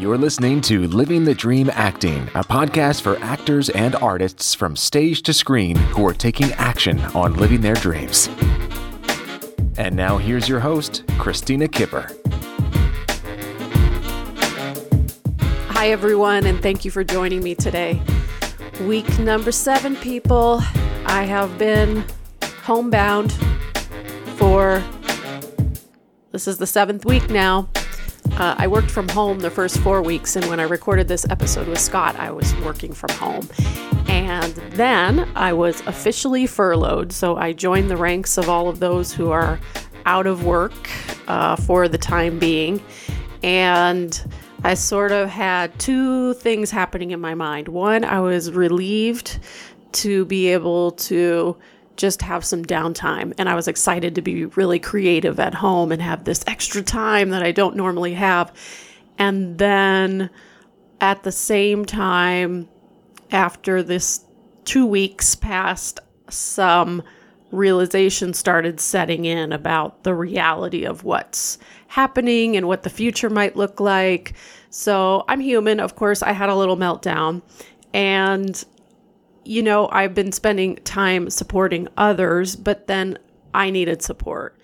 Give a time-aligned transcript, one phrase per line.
[0.00, 5.20] You're listening to Living the Dream Acting, a podcast for actors and artists from stage
[5.24, 8.30] to screen who are taking action on living their dreams.
[9.76, 12.10] And now here's your host, Christina Kipper.
[15.68, 18.00] Hi, everyone, and thank you for joining me today.
[18.86, 20.62] Week number seven, people.
[21.04, 22.06] I have been
[22.62, 23.34] homebound
[24.36, 24.82] for
[26.32, 27.68] this is the seventh week now.
[28.40, 31.68] Uh, I worked from home the first four weeks, and when I recorded this episode
[31.68, 33.46] with Scott, I was working from home.
[34.08, 39.12] And then I was officially furloughed, so I joined the ranks of all of those
[39.12, 39.60] who are
[40.06, 40.72] out of work
[41.28, 42.82] uh, for the time being.
[43.42, 44.18] And
[44.64, 47.68] I sort of had two things happening in my mind.
[47.68, 49.38] One, I was relieved
[49.92, 51.58] to be able to
[51.96, 53.32] just have some downtime.
[53.38, 57.30] And I was excited to be really creative at home and have this extra time
[57.30, 58.52] that I don't normally have.
[59.18, 60.30] And then
[61.00, 62.68] at the same time,
[63.30, 64.24] after this
[64.64, 67.02] two weeks passed, some
[67.50, 73.56] realization started setting in about the reality of what's happening and what the future might
[73.56, 74.34] look like.
[74.70, 75.80] So I'm human.
[75.80, 77.42] Of course, I had a little meltdown.
[77.92, 78.64] And
[79.44, 83.18] you know, I've been spending time supporting others, but then
[83.54, 84.58] I needed support.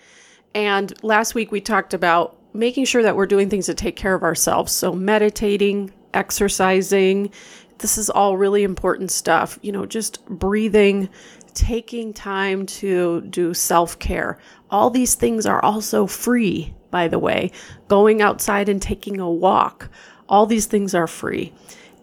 [0.55, 4.14] And last week we talked about making sure that we're doing things to take care
[4.14, 4.72] of ourselves.
[4.72, 7.30] So, meditating, exercising,
[7.78, 9.58] this is all really important stuff.
[9.62, 11.08] You know, just breathing,
[11.54, 14.38] taking time to do self care.
[14.70, 17.50] All these things are also free, by the way.
[17.88, 19.91] Going outside and taking a walk,
[20.28, 21.52] all these things are free.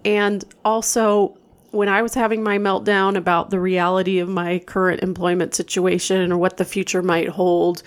[0.05, 1.37] And also,
[1.73, 6.37] when I was having my meltdown about the reality of my current employment situation or
[6.37, 7.81] what the future might hold,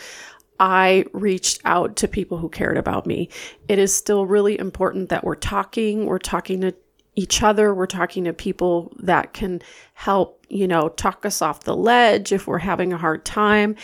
[0.59, 3.29] I reached out to people who cared about me.
[3.69, 6.75] It is still really important that we're talking, we're talking to
[7.15, 9.63] each other, we're talking to people that can
[9.95, 13.77] help, you know, talk us off the ledge if we're having a hard time.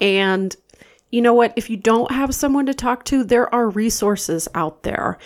[0.00, 0.54] And
[1.10, 1.52] you know what?
[1.56, 5.18] If you don't have someone to talk to, there are resources out there.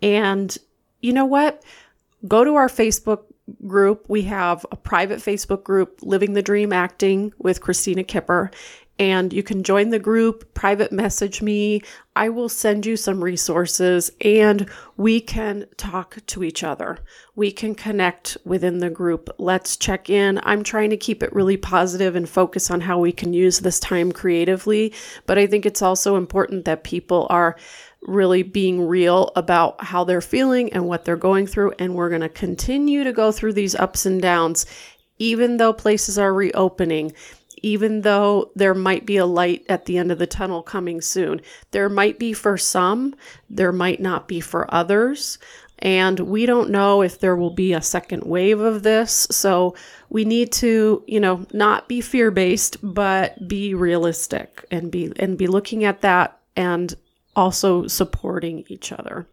[0.00, 0.56] And
[1.00, 1.64] you know what?
[2.28, 3.24] Go to our Facebook
[3.66, 4.06] group.
[4.08, 8.50] We have a private Facebook group, Living the Dream Acting with Christina Kipper.
[8.98, 11.80] And you can join the group, private message me.
[12.14, 14.68] I will send you some resources and
[14.98, 16.98] we can talk to each other.
[17.34, 19.30] We can connect within the group.
[19.38, 20.38] Let's check in.
[20.42, 23.80] I'm trying to keep it really positive and focus on how we can use this
[23.80, 24.92] time creatively.
[25.24, 27.56] But I think it's also important that people are
[28.02, 31.72] really being real about how they're feeling and what they're going through.
[31.78, 34.66] And we're going to continue to go through these ups and downs,
[35.18, 37.12] even though places are reopening,
[37.62, 41.40] even though there might be a light at the end of the tunnel coming soon.
[41.72, 43.14] There might be for some,
[43.48, 45.38] there might not be for others.
[45.82, 49.26] And we don't know if there will be a second wave of this.
[49.30, 49.74] So
[50.10, 55.38] we need to, you know, not be fear based, but be realistic and be, and
[55.38, 56.94] be looking at that and
[57.40, 59.26] also supporting each other.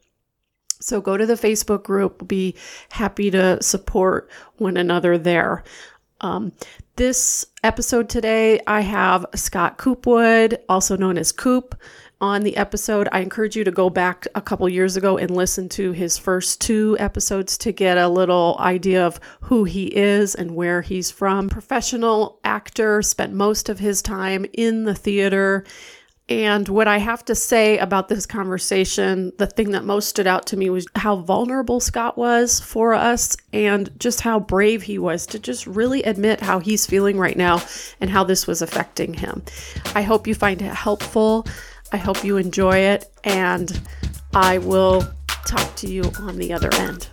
[0.79, 2.22] So go to the Facebook group.
[2.22, 2.56] We'll be
[2.91, 5.63] happy to support one another there.
[6.22, 6.53] Um,
[6.96, 11.75] this episode today, I have Scott Coopwood, also known as Coop,
[12.19, 13.07] on the episode.
[13.12, 16.62] I encourage you to go back a couple years ago and listen to his first
[16.62, 21.50] two episodes to get a little idea of who he is and where he's from.
[21.50, 25.66] Professional actor, spent most of his time in the theater
[26.30, 30.46] and what I have to say about this conversation, the thing that most stood out
[30.48, 35.26] to me was how vulnerable Scott was for us and just how brave he was
[35.28, 37.64] to just really admit how he's feeling right now
[38.02, 39.42] and how this was affecting him.
[39.96, 41.48] I hope you find it helpful.
[41.94, 43.09] I hope you enjoy it.
[43.24, 43.80] And
[44.34, 45.08] I will
[45.46, 47.08] talk to you on the other end.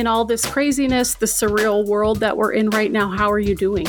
[0.00, 3.54] In all this craziness, the surreal world that we're in right now, how are you
[3.54, 3.86] doing?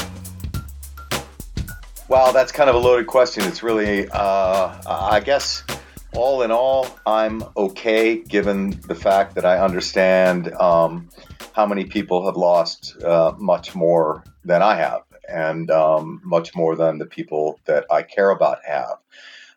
[2.10, 3.46] Well, that's kind of a loaded question.
[3.46, 5.64] It's really, uh, I guess,
[6.14, 11.08] all in all, I'm okay given the fact that I understand um,
[11.54, 16.76] how many people have lost uh, much more than I have, and um, much more
[16.76, 18.98] than the people that I care about have.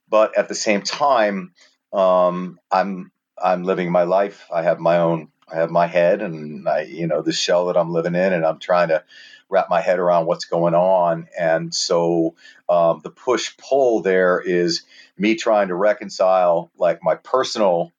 [0.09, 1.53] But at the same time,
[1.93, 3.11] um, I'm
[3.43, 4.47] I'm living my life.
[4.53, 7.77] I have my own I have my head and I, you know, the shell that
[7.77, 9.05] I'm living in, and I'm trying to
[9.49, 11.29] wrap my head around what's going on.
[11.39, 12.35] And so
[12.69, 14.83] um, the push pull there is
[15.17, 17.93] me trying to reconcile like my personal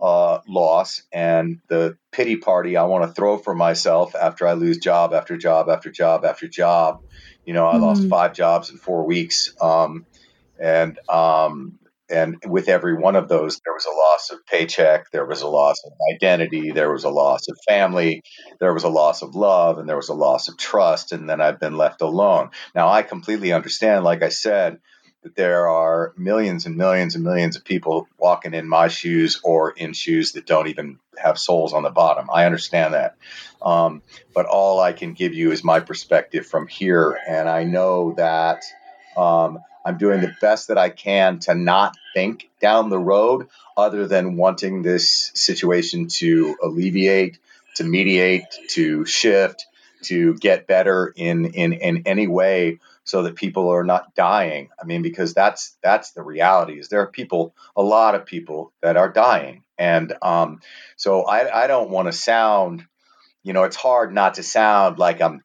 [0.00, 4.78] uh, loss and the pity party I want to throw for myself after I lose
[4.78, 7.02] job after job after job after job.
[7.44, 7.82] You know, I mm-hmm.
[7.82, 9.54] lost five jobs in four weeks.
[9.60, 10.06] Um,
[10.58, 11.78] and um,
[12.12, 15.48] and with every one of those, there was a loss of paycheck, there was a
[15.48, 18.22] loss of identity, there was a loss of family,
[18.60, 21.12] there was a loss of love, and there was a loss of trust.
[21.12, 22.50] And then I've been left alone.
[22.74, 24.78] Now, I completely understand, like I said,
[25.22, 29.70] that there are millions and millions and millions of people walking in my shoes or
[29.70, 32.28] in shoes that don't even have soles on the bottom.
[32.32, 33.16] I understand that.
[33.62, 34.02] Um,
[34.34, 37.18] but all I can give you is my perspective from here.
[37.26, 38.64] And I know that.
[39.16, 44.06] Um, I'm doing the best that I can to not think down the road other
[44.06, 47.38] than wanting this situation to alleviate,
[47.76, 49.66] to mediate, to shift,
[50.02, 54.68] to get better in in in any way so that people are not dying.
[54.80, 56.78] I mean, because that's that's the reality.
[56.78, 60.60] Is there are people, a lot of people that are dying, and um,
[60.96, 62.86] so I, I don't want to sound,
[63.42, 65.42] you know, it's hard not to sound like I'm,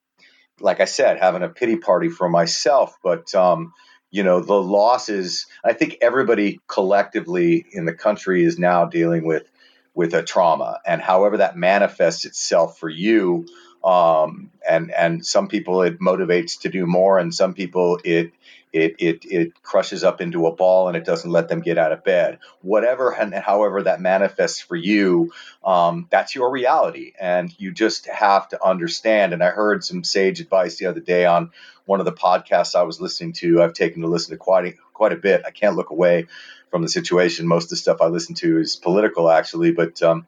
[0.59, 3.73] like I said, having a pity party for myself, but um,
[4.11, 9.49] you know the losses i think everybody collectively in the country is now dealing with
[9.97, 10.79] with a trauma.
[10.85, 13.47] And however that manifests itself for you
[13.87, 18.33] um, and and some people it motivates to do more and some people it
[18.73, 21.93] it, it it crushes up into a ball and it doesn't let them get out
[21.93, 22.39] of bed.
[22.61, 25.27] Whatever and however that manifests for you
[25.65, 27.13] um, that's your reality.
[27.19, 29.33] And you just have to understand.
[29.33, 31.51] And i heard some sage advice the other day on
[31.85, 33.63] one of the podcasts i was listening to.
[33.63, 35.43] I've taken to listen to quite a, quite a bit.
[35.45, 36.27] I can't look away
[36.71, 37.47] from the situation.
[37.47, 39.71] Most of the stuff i listen to is political actually.
[39.71, 40.27] But um,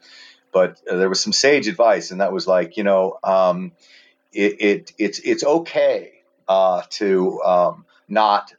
[0.51, 3.71] but uh, there was some sage advice and that was like you know um,
[4.31, 6.13] it, it it's it's okay
[6.47, 8.53] uh, to um, not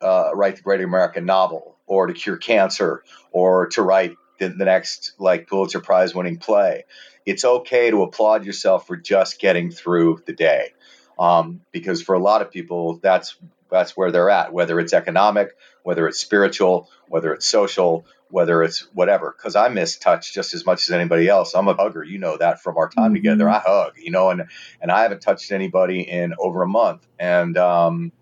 [0.00, 4.64] uh, write the great American novel or to cure cancer or to write the, the
[4.64, 6.84] next like Pulitzer Prize winning play.
[7.24, 10.72] It's okay to applaud yourself for just getting through the day.
[11.18, 13.36] Um, because for a lot of people, that's
[13.70, 18.80] that's where they're at, whether it's economic, whether it's spiritual, whether it's social, whether it's
[18.92, 19.34] whatever.
[19.36, 21.54] Because I miss touch just as much as anybody else.
[21.54, 23.14] I'm a hugger, you know that from our time mm-hmm.
[23.14, 23.48] together.
[23.48, 24.44] I hug, you know, and
[24.80, 28.12] and I haven't touched anybody in over a month, and um,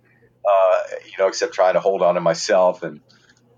[0.45, 3.01] uh, you know, except trying to hold on to myself and,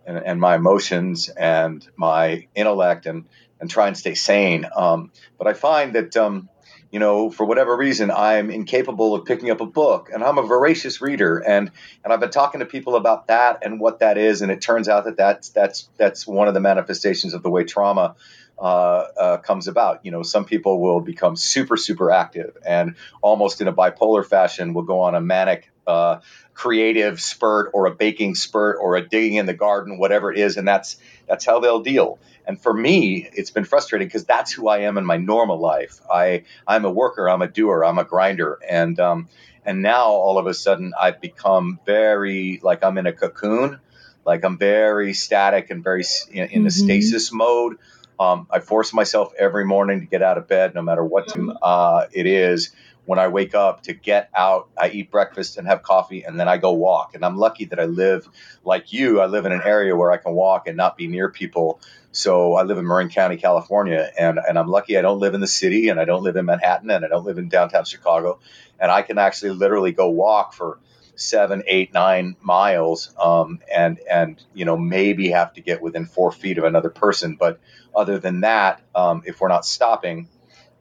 [0.06, 3.24] and, and my emotions and my intellect and,
[3.60, 4.66] and try and stay sane.
[4.74, 6.48] Um, but I find that, um,
[6.90, 10.42] you know, for whatever reason, I'm incapable of picking up a book, and I'm a
[10.42, 11.70] voracious reader, and
[12.04, 14.88] and I've been talking to people about that and what that is, and it turns
[14.88, 18.14] out that that's that's that's one of the manifestations of the way trauma
[18.58, 20.04] uh, uh, comes about.
[20.04, 24.72] You know, some people will become super super active and almost in a bipolar fashion
[24.72, 26.20] will go on a manic uh,
[26.54, 30.56] creative spurt or a baking spurt or a digging in the garden, whatever it is,
[30.56, 30.96] and that's
[31.26, 32.18] that's how they'll deal.
[32.46, 36.00] And for me, it's been frustrating because that's who I am in my normal life.
[36.10, 39.28] I I'm a worker, I'm a doer, I'm a grinder, and um,
[39.64, 43.80] and now all of a sudden I've become very like I'm in a cocoon,
[44.24, 46.64] like I'm very static and very in, in mm-hmm.
[46.64, 47.78] the stasis mode.
[48.18, 51.52] Um, I force myself every morning to get out of bed, no matter what time
[51.60, 52.72] uh, it is
[53.06, 54.68] when I wake up to get out.
[54.76, 57.14] I eat breakfast and have coffee, and then I go walk.
[57.14, 58.28] And I'm lucky that I live
[58.64, 59.20] like you.
[59.20, 61.80] I live in an area where I can walk and not be near people.
[62.12, 65.40] So I live in Marin County, California, and, and I'm lucky I don't live in
[65.40, 68.40] the city, and I don't live in Manhattan, and I don't live in downtown Chicago,
[68.80, 70.78] and I can actually literally go walk for
[71.16, 76.30] seven, eight, nine miles, um, and and you know maybe have to get within four
[76.30, 77.36] feet of another person.
[77.36, 77.60] But
[77.94, 80.28] other than that, um, if we're not stopping,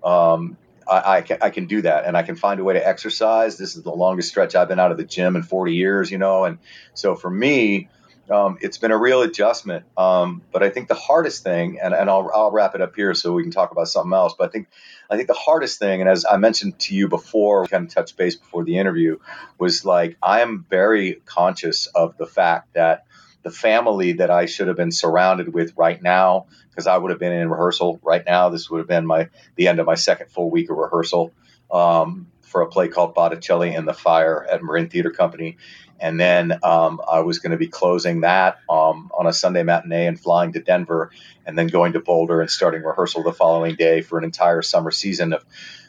[0.03, 2.87] um, I, I, can, I can do that and I can find a way to
[2.87, 3.57] exercise.
[3.57, 6.17] This is the longest stretch I've been out of the gym in 40 years, you
[6.17, 6.45] know.
[6.45, 6.59] And
[6.93, 7.89] so for me,
[8.29, 9.85] um, it's been a real adjustment.
[9.97, 13.13] Um, but I think the hardest thing, and, and I'll, I'll wrap it up here
[13.13, 14.33] so we can talk about something else.
[14.37, 14.67] But I think
[15.09, 17.93] I think the hardest thing, and as I mentioned to you before, we kind of
[17.93, 19.19] touched base before the interview,
[19.59, 23.05] was like I am very conscious of the fact that
[23.45, 27.19] the family that I should have been surrounded with right now, because I would have
[27.19, 28.49] been in rehearsal right now.
[28.49, 31.31] This would have been my the end of my second full week of rehearsal
[31.71, 35.57] um, for a play called Botticelli and the Fire at Marin Theater Company,
[35.99, 40.07] and then um, I was going to be closing that um, on a Sunday matinee
[40.07, 41.11] and flying to Denver,
[41.45, 44.89] and then going to Boulder and starting rehearsal the following day for an entire summer
[44.89, 45.45] season of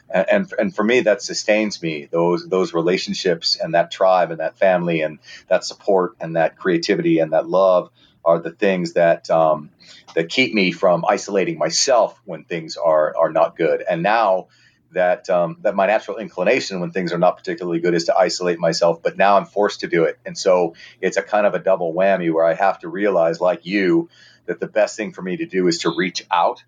[0.09, 4.57] and and for me that sustains me those those relationships and that tribe and that
[4.57, 7.89] family and that support and that creativity and that love
[8.27, 9.71] are the things that um,
[10.13, 13.83] that keep me from isolating myself when things are are not good.
[13.89, 14.47] And now
[14.91, 18.59] that um, that my natural inclination when things are not particularly good is to isolate
[18.59, 21.59] myself, but now I'm forced to do it, and so it's a kind of a
[21.59, 24.09] double whammy where I have to realize, like you,
[24.45, 26.63] that the best thing for me to do is to reach out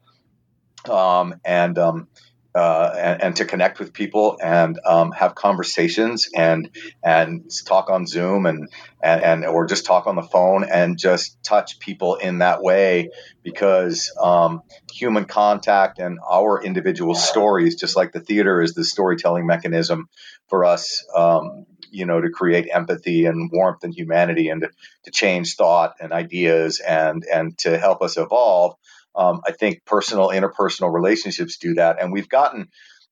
[0.88, 2.08] um, and um,
[2.56, 6.72] uh, and, and, to connect with people and um, have conversations and
[7.04, 8.70] and talk on Zoom and,
[9.04, 13.12] and, and or just talk on the phone and just touch people in that way
[13.44, 19.46] because um, human contact and our individual stories, just like the theater is the storytelling
[19.46, 20.10] mechanism
[20.48, 24.70] for us, um, you know, to create empathy and warmth and humanity and to,
[25.04, 28.76] to change thought and ideas and and to help us evolve
[29.20, 32.70] um, I think personal interpersonal relationships do that, and we've gotten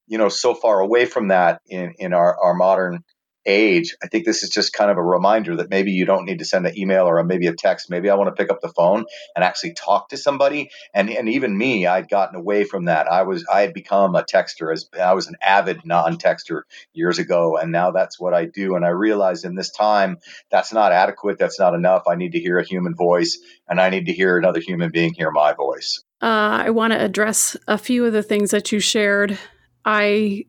[0.08, 3.04] you know so far away from that in in our our modern
[3.48, 6.40] age, I think this is just kind of a reminder that maybe you don't need
[6.40, 7.90] to send an email or maybe a text.
[7.90, 10.70] Maybe I want to pick up the phone and actually talk to somebody.
[10.94, 13.08] And and even me, I'd gotten away from that.
[13.08, 16.64] I was I had become a texter as I was an avid non-texter
[16.94, 18.76] years ago, and now that's what I do.
[18.76, 20.18] And I realized in this time
[20.52, 21.40] that's not adequate.
[21.40, 22.04] That's not enough.
[22.08, 25.14] I need to hear a human voice, and I need to hear another human being
[25.14, 26.04] hear my voice.
[26.22, 29.38] Uh, I want to address a few of the things that you shared.
[29.86, 30.46] I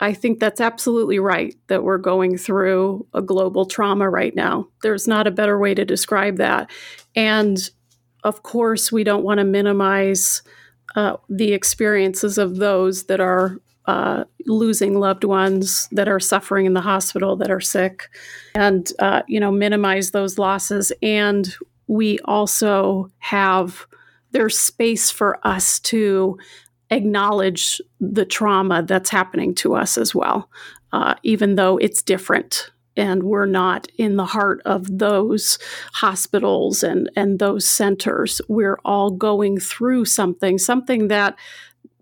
[0.00, 4.68] I think that's absolutely right that we're going through a global trauma right now.
[4.82, 6.70] There's not a better way to describe that.
[7.14, 7.58] And
[8.24, 10.42] of course, we don't want to minimize
[10.96, 16.74] uh, the experiences of those that are uh, losing loved ones, that are suffering in
[16.74, 18.08] the hospital, that are sick,
[18.54, 20.92] and uh, you know minimize those losses.
[21.02, 21.54] And
[21.86, 23.86] we also have
[24.32, 26.36] there's space for us to
[26.90, 30.50] acknowledge the trauma that's happening to us as well,
[30.92, 35.58] uh, even though it's different and we're not in the heart of those
[35.92, 38.40] hospitals and, and those centers.
[38.48, 41.36] We're all going through something, something that,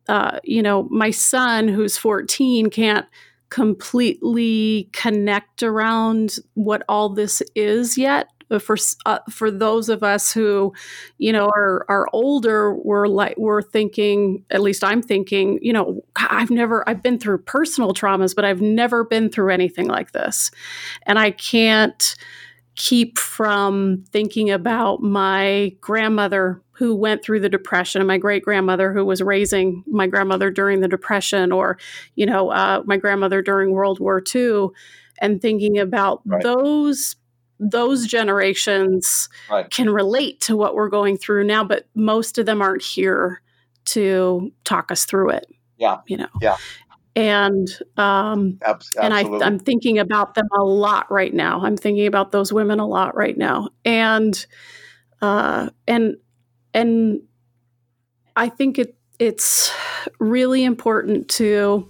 [0.08, 3.06] uh, you know, my son who's 14 can't
[3.48, 10.72] completely connect around what all this is yet for uh, for those of us who,
[11.18, 14.44] you know, are are older, we're like we're thinking.
[14.50, 15.58] At least I'm thinking.
[15.62, 19.88] You know, I've never I've been through personal traumas, but I've never been through anything
[19.88, 20.50] like this,
[21.04, 22.16] and I can't
[22.76, 28.92] keep from thinking about my grandmother who went through the depression and my great grandmother
[28.92, 31.78] who was raising my grandmother during the depression or
[32.16, 34.66] you know uh, my grandmother during world war ii
[35.20, 36.42] and thinking about right.
[36.42, 37.16] those
[37.58, 39.70] those generations right.
[39.70, 43.40] can relate to what we're going through now, but most of them aren't here
[43.86, 45.46] to talk us through it.
[45.76, 45.98] Yeah.
[46.06, 46.28] You know?
[46.40, 46.56] Yeah.
[47.16, 48.58] And um,
[49.00, 51.60] and I, I'm thinking about them a lot right now.
[51.62, 54.44] I'm thinking about those women a lot right now, and
[55.22, 56.16] uh, and
[56.72, 57.20] and
[58.34, 59.72] I think it it's
[60.18, 61.88] really important to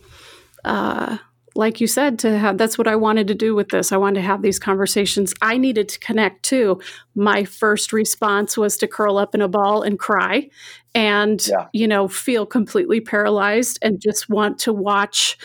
[0.64, 1.16] uh,
[1.56, 3.92] like you said, to have that's what I wanted to do with this.
[3.92, 5.32] I wanted to have these conversations.
[5.40, 6.80] I needed to connect too.
[7.14, 10.48] My first response was to curl up in a ball and cry
[10.94, 11.68] and, yeah.
[11.72, 15.36] you know, feel completely paralyzed and just want to watch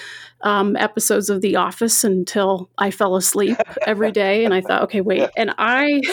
[0.41, 4.45] um, episodes of The Office until I fell asleep every day.
[4.45, 5.29] And I thought, okay, wait.
[5.37, 6.01] And I.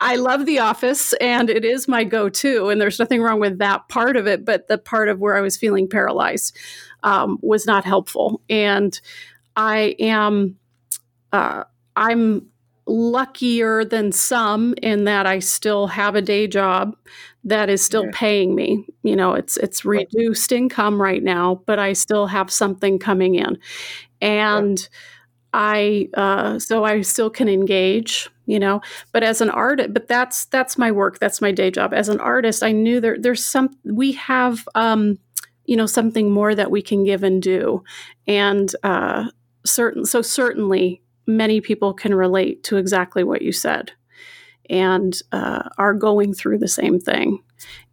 [0.00, 3.58] I love The Office and it is my go to, and there's nothing wrong with
[3.58, 6.54] that part of it, but the part of where I was feeling paralyzed
[7.04, 8.40] um, was not helpful.
[8.50, 9.00] And
[9.54, 10.56] I am,
[11.32, 12.48] uh, I'm
[12.86, 16.96] luckier than some in that I still have a day job
[17.44, 18.10] that is still yeah.
[18.12, 18.84] paying me.
[19.02, 23.58] You know, it's it's reduced income right now, but I still have something coming in,
[24.20, 24.88] and.
[25.56, 28.28] I uh, so I still can engage.
[28.46, 28.82] You know,
[29.12, 31.20] but as an artist, but that's that's my work.
[31.20, 31.94] That's my day job.
[31.94, 35.18] As an artist, I knew there there's some we have um,
[35.64, 37.82] you know something more that we can give and do.
[38.26, 39.30] And uh,
[39.64, 43.92] certain so certainly many people can relate to exactly what you said.
[44.70, 47.42] And uh, are going through the same thing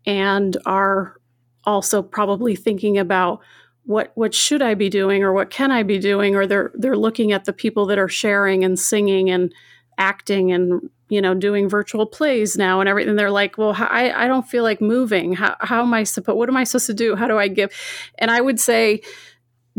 [0.05, 1.17] and are
[1.65, 3.41] also probably thinking about
[3.83, 6.35] what what should I be doing or what can I be doing?
[6.35, 9.53] Or they're they're looking at the people that are sharing and singing and
[9.97, 14.27] acting and you know doing virtual plays now and everything they're like well i, I
[14.27, 15.33] don't feel like moving.
[15.33, 17.15] How, how am i supposed what am i supposed to do?
[17.15, 17.71] How do i give?
[18.17, 19.01] And i would say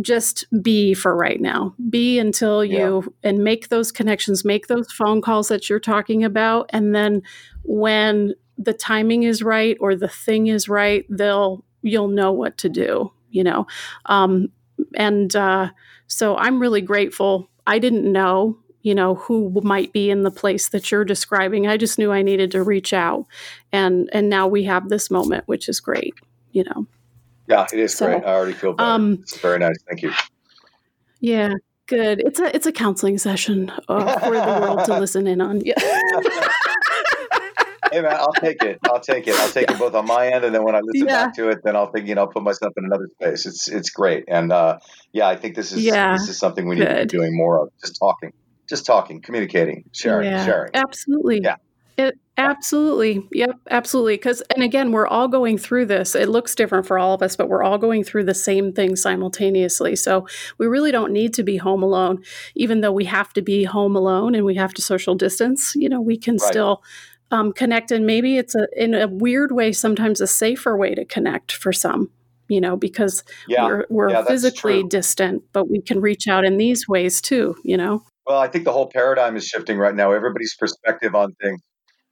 [0.01, 1.75] just be for right now.
[1.91, 3.31] Be until you yeah.
[3.31, 7.23] and make those connections make those phone calls that you're talking about and then
[7.65, 12.69] when the timing is right or the thing is right they'll you'll know what to
[12.69, 13.67] do you know?
[14.07, 14.49] Um,
[14.95, 15.71] and uh,
[16.07, 17.49] so i'm really grateful.
[17.67, 21.77] I didn't know you know who might be in the place that you're describing i
[21.77, 23.27] just knew i needed to reach out
[23.73, 26.15] and and now we have this moment which is great
[26.53, 26.87] you know
[27.49, 28.25] Yeah, it is so, great.
[28.25, 28.89] I already feel better.
[28.89, 29.77] Um, it's very nice.
[29.89, 30.13] Thank you.
[31.21, 31.55] Yeah,
[31.87, 32.21] good.
[32.21, 35.61] It's a it's a counseling session uh, for the world to listen in on.
[35.65, 35.75] Yeah.
[37.93, 38.79] hey man, I'll take it.
[38.85, 39.35] I'll take it.
[39.37, 39.77] I'll take yeah.
[39.77, 41.27] it both on my end, and then when I listen yeah.
[41.27, 43.47] back to it, then I'll think you know, put myself in another space.
[43.47, 44.79] It's it's great, and uh,
[45.13, 46.13] yeah, I think this is yeah.
[46.13, 47.09] this is something we need Good.
[47.09, 47.71] to be doing more of.
[47.81, 48.33] Just talking,
[48.73, 50.47] just talking, communicating, sharing, yeah.
[50.47, 50.71] sharing.
[50.73, 51.41] Absolutely.
[51.43, 51.57] Yeah.
[51.99, 53.29] It absolutely.
[53.33, 54.17] Yep, absolutely.
[54.17, 56.15] Cuz and again, we're all going through this.
[56.15, 58.97] It looks different for all of us, but we're all going through the same thing
[58.97, 59.95] simultaneously.
[59.95, 60.27] So,
[60.57, 62.23] we really don't need to be home alone
[62.55, 65.75] even though we have to be home alone and we have to social distance.
[65.77, 66.51] You know, we can right.
[66.51, 66.83] still
[67.31, 71.05] um, connect and maybe it's a in a weird way sometimes a safer way to
[71.05, 72.11] connect for some
[72.49, 73.65] you know because yeah.
[73.65, 77.77] we're, we're yeah, physically distant but we can reach out in these ways too you
[77.77, 81.61] know well i think the whole paradigm is shifting right now everybody's perspective on things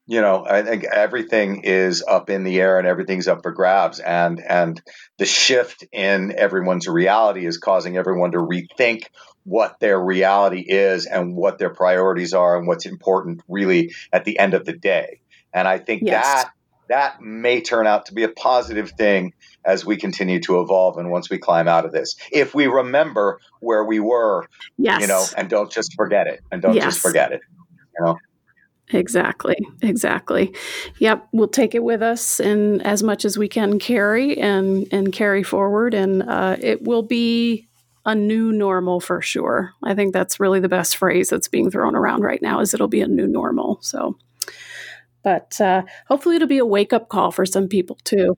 [0.07, 4.01] you know i think everything is up in the air and everything's up for grabs
[4.01, 4.81] and and
[5.19, 9.05] the shift in everyone's reality is causing everyone to rethink
[9.45, 14.39] what their reality is and what their priorities are and what's important really at the
[14.39, 15.21] end of the day.
[15.53, 16.25] And I think yes.
[16.25, 16.51] that
[16.91, 19.33] that may turn out to be a positive thing
[19.65, 22.17] as we continue to evolve and once we climb out of this.
[22.33, 25.01] If we remember where we were, yes.
[25.01, 26.85] you know, and don't just forget it and don't yes.
[26.85, 27.41] just forget it,
[27.99, 28.19] you know.
[28.93, 29.57] Exactly.
[29.83, 30.53] Exactly.
[30.99, 31.29] Yep.
[31.31, 35.45] We'll take it with us and as much as we can carry and and carry
[35.45, 37.69] forward, and uh, it will be
[38.05, 39.75] a new normal for sure.
[39.85, 42.89] I think that's really the best phrase that's being thrown around right now is it'll
[42.89, 43.79] be a new normal.
[43.81, 44.19] So
[45.23, 48.37] but uh, hopefully it'll be a wake up call for some people too.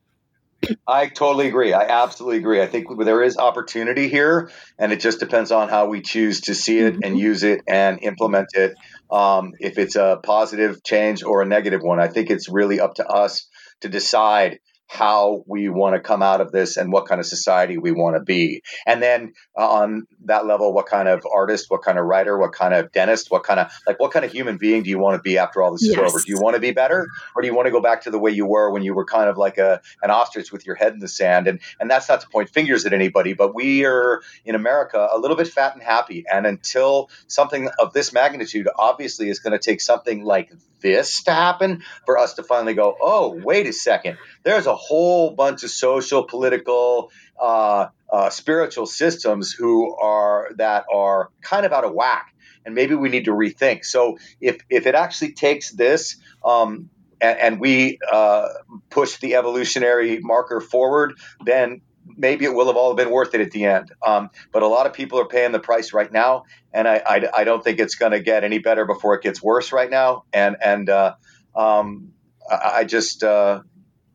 [0.86, 1.72] I totally agree.
[1.72, 2.62] I absolutely agree.
[2.62, 6.54] I think there is opportunity here, and it just depends on how we choose to
[6.54, 7.04] see it mm-hmm.
[7.04, 8.74] and use it and implement it.
[9.10, 12.94] Um, if it's a positive change or a negative one, I think it's really up
[12.94, 13.46] to us
[13.80, 14.60] to decide
[14.92, 18.14] how we want to come out of this and what kind of society we want
[18.14, 18.62] to be.
[18.86, 22.52] And then uh, on that level, what kind of artist, what kind of writer, what
[22.52, 25.16] kind of dentist, what kind of like what kind of human being do you want
[25.16, 25.94] to be after all this yes.
[25.94, 26.18] is over?
[26.18, 28.18] Do you want to be better or do you want to go back to the
[28.18, 30.92] way you were when you were kind of like a an ostrich with your head
[30.92, 31.48] in the sand?
[31.48, 35.18] And and that's not to point fingers at anybody, but we are in America a
[35.18, 36.24] little bit fat and happy.
[36.30, 40.52] And until something of this magnitude obviously is going to take something like
[40.82, 44.18] this to happen for us to finally go, oh, wait a second.
[44.42, 51.30] There's a whole bunch of social, political, uh, uh, spiritual systems who are that are
[51.40, 53.84] kind of out of whack, and maybe we need to rethink.
[53.84, 56.16] So if if it actually takes this.
[56.44, 56.90] Um,
[57.24, 58.48] and, we uh,
[58.90, 61.12] push the evolutionary marker forward,
[61.44, 61.80] then
[62.16, 63.92] maybe it will have all been worth it at the end.
[64.04, 67.28] Um, but a lot of people are paying the price right now, and I, I,
[67.38, 70.24] I don't think it's going to get any better before it gets worse right now.
[70.32, 71.14] And and uh,
[71.54, 72.12] um,
[72.50, 73.62] I, I, just uh,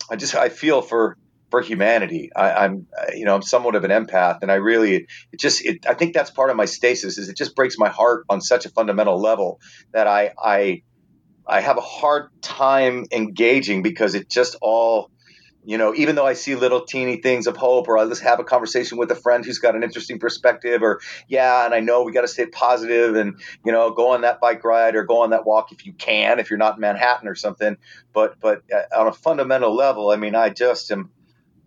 [0.10, 1.18] I just I feel for
[1.50, 2.30] for humanity.
[2.36, 5.86] I, am you know I'm somewhat of an empath, and I really it just it,
[5.88, 8.66] I think that's part of my stasis is it just breaks my heart on such
[8.66, 9.60] a fundamental level
[9.94, 10.84] that I I
[11.48, 15.10] I have a hard time engaging because it just all
[15.68, 18.40] you know, even though I see little teeny things of hope, or I'll just have
[18.40, 22.04] a conversation with a friend who's got an interesting perspective, or yeah, and I know
[22.04, 25.24] we got to stay positive and you know, go on that bike ride or go
[25.24, 27.76] on that walk if you can, if you're not in Manhattan or something.
[28.14, 31.12] But but uh, on a fundamental level, I mean, I just am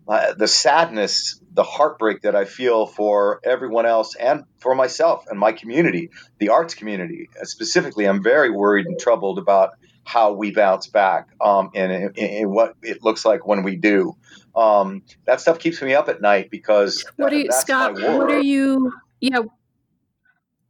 [0.07, 5.37] uh, the sadness, the heartbreak that I feel for everyone else and for myself and
[5.37, 6.09] my community,
[6.39, 8.05] the arts community specifically.
[8.07, 9.73] I'm very worried and troubled about
[10.11, 14.13] how we bounce back um, and, and, what it looks like when we do.
[14.53, 17.93] Um, that stuff keeps me up at night because what are you, Scott?
[17.93, 18.91] What are you?
[19.21, 19.43] Yeah.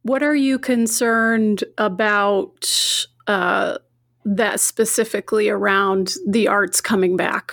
[0.02, 2.72] What are you concerned about
[3.26, 3.78] uh,
[4.24, 7.52] that specifically around the arts coming back?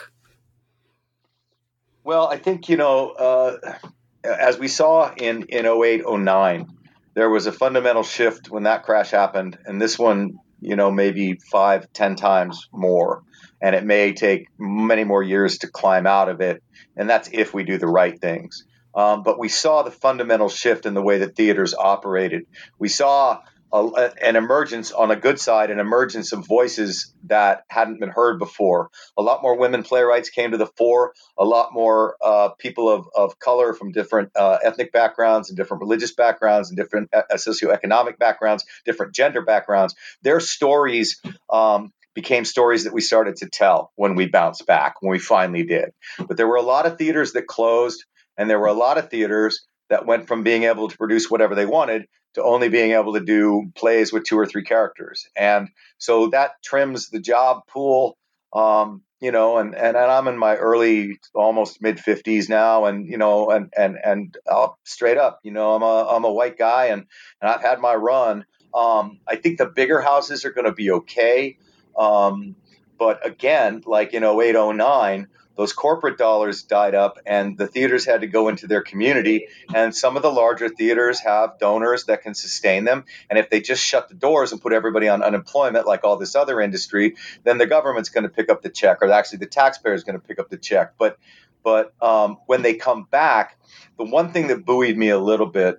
[2.04, 3.78] Well, I think you know, uh,
[4.23, 6.67] as we saw in in 08, 09,
[7.15, 11.39] there was a fundamental shift when that crash happened, and this one you know, maybe
[11.52, 13.24] five, ten times more.
[13.62, 16.63] And it may take many more years to climb out of it.
[16.95, 18.65] And that's if we do the right things.
[18.95, 22.45] Um, but we saw the fundamental shift in the way that theaters operated.
[22.80, 23.41] We saw
[23.72, 28.40] a, an emergence on a good side, an emergence of voices that hadn't been heard
[28.40, 28.90] before.
[29.18, 31.14] A lot more women playwrights came to the fore.
[31.38, 35.82] A lot more uh, people of, of color from different uh, ethnic backgrounds and different
[35.82, 39.96] religious backgrounds and different uh, socioeconomic backgrounds, different gender backgrounds.
[40.24, 45.12] Their stories um, became stories that we started to tell when we bounced back, when
[45.12, 45.92] we finally did.
[46.18, 48.04] But there were a lot of theaters that closed,
[48.38, 51.56] and there were a lot of theaters that went from being able to produce whatever
[51.56, 55.28] they wanted to only being able to do plays with two or three characters.
[55.36, 58.17] And so that trims the job pool.
[58.54, 62.86] Um, you know, and, and, and I'm in my early, almost mid fifties now.
[62.86, 66.32] And, you know, and, and, and I'll straight up, you know, I'm a, I'm a
[66.32, 67.06] white guy and,
[67.41, 68.45] and I've had my run.
[68.73, 71.58] Um, I think the bigger houses are going to be okay.
[71.97, 72.56] Um,
[72.97, 75.28] but again, like in 08, 09,
[75.60, 79.48] those corporate dollars died up and the theaters had to go into their community.
[79.76, 83.04] And some of the larger theaters have donors that can sustain them.
[83.30, 86.34] And if they just shut the doors and put everybody on unemployment like all this
[86.34, 89.93] other industry then the government's going to pick up the check or actually the taxpayer
[89.93, 90.93] is going to pick up the check.
[90.98, 91.19] But
[91.62, 93.60] but um, when they come back
[93.98, 95.78] the one thing that buoyed me a little bit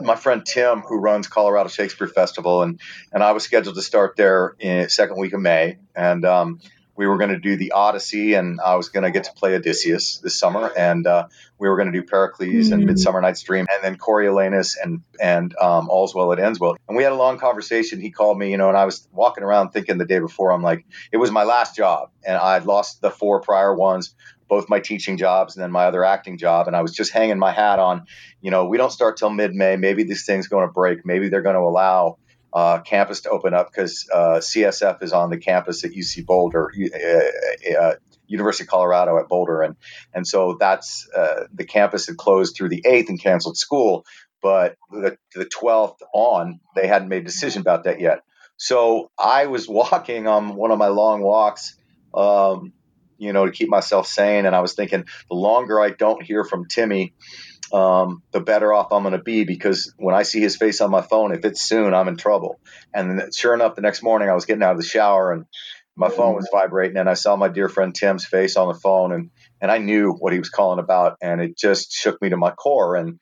[0.00, 2.80] my friend Tim, who runs Colorado Shakespeare Festival, and
[3.12, 6.60] and I was scheduled to start there in second week of May, and um,
[6.96, 9.54] we were going to do the Odyssey, and I was going to get to play
[9.54, 11.28] Odysseus this summer, and uh,
[11.58, 12.72] we were going to do Pericles mm-hmm.
[12.72, 16.76] and Midsummer Night's Dream, and then Coriolanus and and um, All's Well That Ends Well.
[16.88, 18.00] And we had a long conversation.
[18.00, 20.62] He called me, you know, and I was walking around thinking the day before, I'm
[20.62, 24.14] like, it was my last job, and I'd lost the four prior ones.
[24.48, 27.36] Both my teaching jobs and then my other acting job, and I was just hanging
[27.36, 28.06] my hat on.
[28.40, 29.74] You know, we don't start till mid-May.
[29.74, 31.04] Maybe this thing's going to break.
[31.04, 32.18] Maybe they're going to allow
[32.56, 36.72] uh, campus to open up because uh, CSF is on the campus at UC Boulder,
[36.74, 37.94] uh, uh,
[38.26, 39.76] University of Colorado at Boulder, and
[40.14, 44.06] and so that's uh, the campus had closed through the eighth and canceled school,
[44.40, 48.22] but the the twelfth on they hadn't made a decision about that yet.
[48.56, 51.76] So I was walking on one of my long walks.
[52.14, 52.72] Um,
[53.18, 54.44] you know, to keep myself sane.
[54.44, 57.14] And I was thinking, the longer I don't hear from Timmy,
[57.72, 60.90] um, the better off I'm going to be because when I see his face on
[60.90, 62.60] my phone, if it's soon, I'm in trouble.
[62.94, 65.46] And sure enough, the next morning I was getting out of the shower and
[65.96, 69.12] my phone was vibrating and I saw my dear friend Tim's face on the phone
[69.12, 72.36] and, and I knew what he was calling about and it just shook me to
[72.36, 72.96] my core.
[72.96, 73.18] And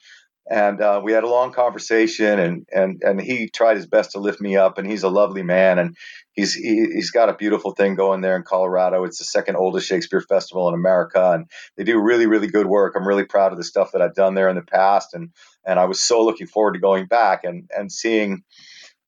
[0.50, 4.18] and uh, we had a long conversation and, and and he tried his best to
[4.18, 5.96] lift me up and he's a lovely man and
[6.32, 9.04] he's he, he's got a beautiful thing going there in Colorado.
[9.04, 12.94] It's the second oldest Shakespeare festival in America and they do really really good work.
[12.94, 15.30] I'm really proud of the stuff that I've done there in the past and
[15.64, 18.42] and I was so looking forward to going back and and seeing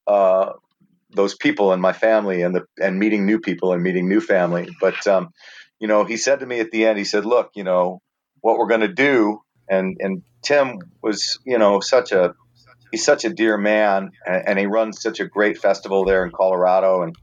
[0.07, 0.53] uh,
[1.11, 4.68] those people and my family and the and meeting new people and meeting new family.
[4.81, 5.33] But um,
[5.79, 8.01] you know he said to me at the end he said look you know
[8.40, 12.35] what we're going to do and and Tim was you know such a
[12.90, 16.31] he's such a dear man and, and, he runs such a great festival there in
[16.31, 17.02] Colorado.
[17.02, 17.16] And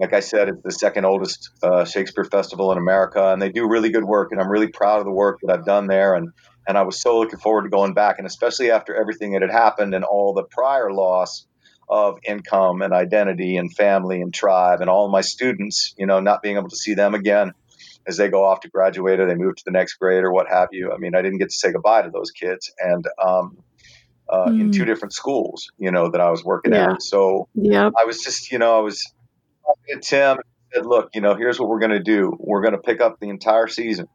[0.00, 3.32] like I said it's the second oldest uh, Shakespeare festival in America.
[3.32, 5.64] And they do really good work and I'm really proud of the work that I've
[5.64, 6.14] done there.
[6.14, 6.30] And
[6.68, 9.52] and I was so looking forward to going back and especially after everything that had
[9.52, 11.46] happened and all the prior loss
[11.88, 16.42] of income and identity and family and tribe and all my students you know not
[16.42, 17.52] being able to see them again
[18.06, 20.48] as they go off to graduate or they move to the next grade or what
[20.48, 20.92] have you.
[20.92, 23.58] I mean, I didn't get to say goodbye to those kids, and um,
[24.28, 24.60] uh, mm.
[24.60, 24.86] in two hmm.
[24.86, 26.92] different schools, you know, that I was working yeah.
[26.92, 27.02] at.
[27.02, 27.92] So yep.
[28.00, 29.02] I was just, you know, I was
[29.64, 30.38] talking to Tim.
[30.74, 32.36] Said, look, you know, here's what we're going to do.
[32.40, 34.08] We're going to pick up the entire season.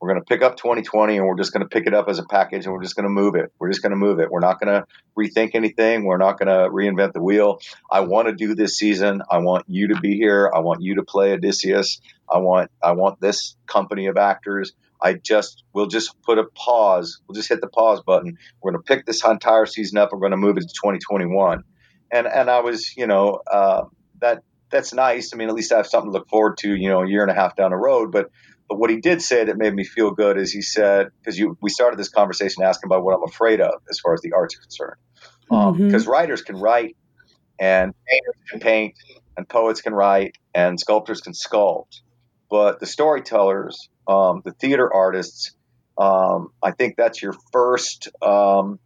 [0.00, 2.18] We're going to pick up 2020 and we're just going to pick it up as
[2.18, 3.50] a package and we're just going to move it.
[3.58, 4.30] We're just going to move it.
[4.30, 4.86] We're not going to
[5.18, 6.04] rethink anything.
[6.04, 7.60] We're not going to reinvent the wheel.
[7.90, 9.22] I want to do this season.
[9.30, 10.50] I want you to be here.
[10.54, 12.00] I want you to play Odysseus.
[12.30, 14.72] I want I want this company of actors.
[15.00, 17.20] I just we'll just put a pause.
[17.26, 18.36] We'll just hit the pause button.
[18.60, 20.10] We're going to pick this entire season up.
[20.12, 21.64] We're going to move it to 2021.
[22.12, 23.84] And and I was you know uh,
[24.20, 25.32] that that's nice.
[25.32, 26.74] I mean, at least I have something to look forward to.
[26.74, 28.30] You know, a year and a half down the road, but
[28.68, 31.70] but what he did say that made me feel good is he said, because we
[31.70, 34.60] started this conversation asking about what I'm afraid of as far as the art's are
[34.60, 34.96] concerned.
[35.48, 36.10] Because um, mm-hmm.
[36.10, 36.96] writers can write,
[37.60, 38.94] and painters can paint,
[39.36, 42.00] and poets can write, and sculptors can sculpt.
[42.50, 45.52] But the storytellers, um, the theater artists,
[45.98, 48.78] um, I think that's your first, um,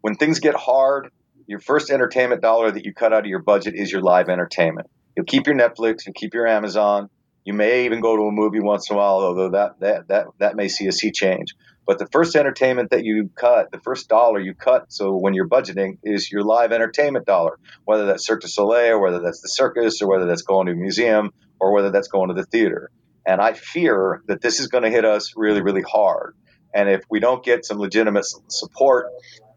[0.00, 1.10] when things get hard,
[1.46, 4.88] your first entertainment dollar that you cut out of your budget is your live entertainment.
[5.16, 7.08] You'll keep your Netflix, you'll keep your Amazon,
[7.44, 10.26] you may even go to a movie once in a while, although that that that
[10.38, 11.54] that may see a sea change.
[11.86, 15.48] But the first entertainment that you cut, the first dollar you cut, so when you're
[15.48, 19.48] budgeting, is your live entertainment dollar, whether that's Cirque du Soleil or whether that's the
[19.48, 22.90] circus or whether that's going to a museum or whether that's going to the theater.
[23.26, 26.34] And I fear that this is going to hit us really, really hard.
[26.74, 29.06] And if we don't get some legitimate support,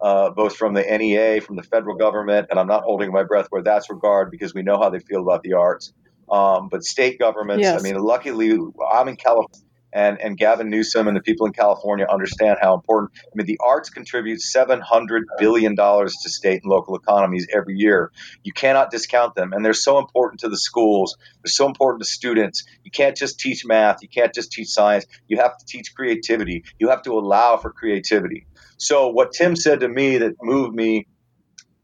[0.02, 3.48] uh, both from the NEA, from the federal government, and I'm not holding my breath
[3.50, 5.94] where that's regard because we know how they feel about the arts,
[6.32, 7.64] um, but state governments.
[7.64, 7.80] Yes.
[7.80, 8.58] I mean, luckily,
[8.92, 9.68] I'm in California.
[9.94, 13.12] And, and Gavin Newsom and the people in California understand how important.
[13.26, 18.10] I mean, the arts contribute $700 billion to state and local economies every year.
[18.42, 19.52] You cannot discount them.
[19.52, 21.18] And they're so important to the schools.
[21.44, 22.64] They're so important to students.
[22.86, 24.02] You can't just teach math.
[24.02, 25.06] You can't just teach science.
[25.28, 26.64] You have to teach creativity.
[26.80, 28.48] You have to allow for creativity.
[28.78, 31.06] So, what Tim said to me that moved me,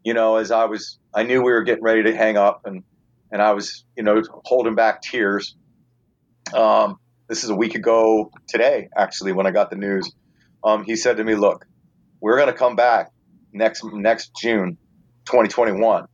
[0.05, 2.83] you know, as I was, I knew we were getting ready to hang up and
[3.31, 5.55] and I was, you know, holding back tears.
[6.53, 10.11] Um, this is a week ago today, actually, when I got the news.
[10.63, 11.65] Um, he said to me, "Look,
[12.21, 13.11] we're going to come back
[13.53, 14.77] next next June,
[15.25, 16.05] 2021,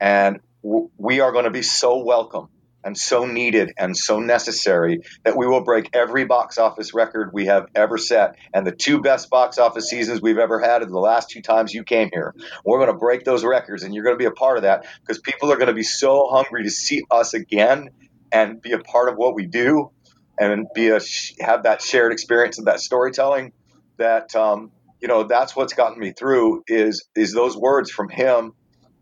[0.00, 2.48] and w- we are going to be so welcome
[2.84, 7.46] and so needed and so necessary that we will break every box office record we
[7.46, 8.36] have ever set.
[8.52, 11.72] And the two best box office seasons we've ever had are the last two times
[11.72, 12.34] you came here.
[12.64, 14.86] We're going to break those records, and you're going to be a part of that
[15.00, 17.90] because people are going to be so hungry to see us again
[18.32, 19.90] and be a part of what we do
[20.38, 21.00] and be a
[21.40, 23.52] have that shared experience of that storytelling
[23.96, 28.52] that um, you know that's what's gotten me through is is those words from him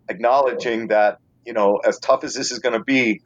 [0.09, 3.21] acknowledging that you know as tough as this is going to be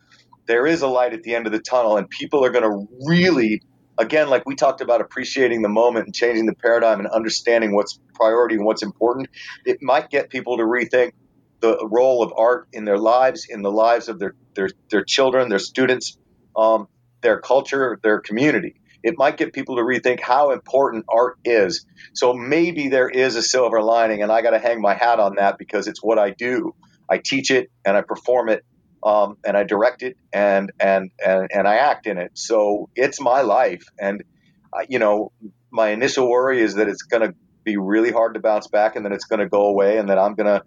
[0.46, 2.86] there is a light at the end of the tunnel, and people are going to
[3.06, 3.60] really,
[3.98, 7.98] again, like we talked about appreciating the moment and changing the paradigm and understanding what's
[8.14, 9.28] priority and what's important.
[9.64, 11.12] It might get people to rethink
[11.60, 15.48] the role of art in their lives, in the lives of their their, their children,
[15.48, 16.16] their students,
[16.56, 16.86] um,
[17.22, 18.74] their culture, their community.
[19.02, 21.84] It might get people to rethink how important art is.
[22.14, 25.36] So maybe there is a silver lining, and I got to hang my hat on
[25.36, 26.74] that because it's what I do.
[27.08, 28.64] I teach it and I perform it
[29.06, 32.32] um, and I direct it and, and and and I act in it.
[32.34, 34.24] So it's my life, and
[34.72, 35.30] uh, you know,
[35.70, 39.04] my initial worry is that it's going to be really hard to bounce back, and
[39.04, 40.64] then it's going to go away, and then I'm going to,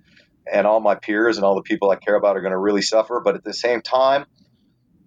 [0.52, 2.82] and all my peers and all the people I care about are going to really
[2.82, 3.22] suffer.
[3.24, 4.26] But at the same time,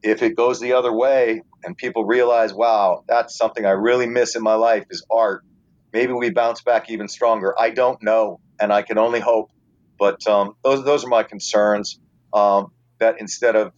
[0.02, 4.36] if it goes the other way, and people realize, wow, that's something I really miss
[4.36, 5.42] in my life is art.
[5.90, 7.58] Maybe we bounce back even stronger.
[7.58, 9.50] I don't know, and I can only hope.
[9.98, 11.98] But um, those those are my concerns.
[12.34, 13.72] Um, that instead of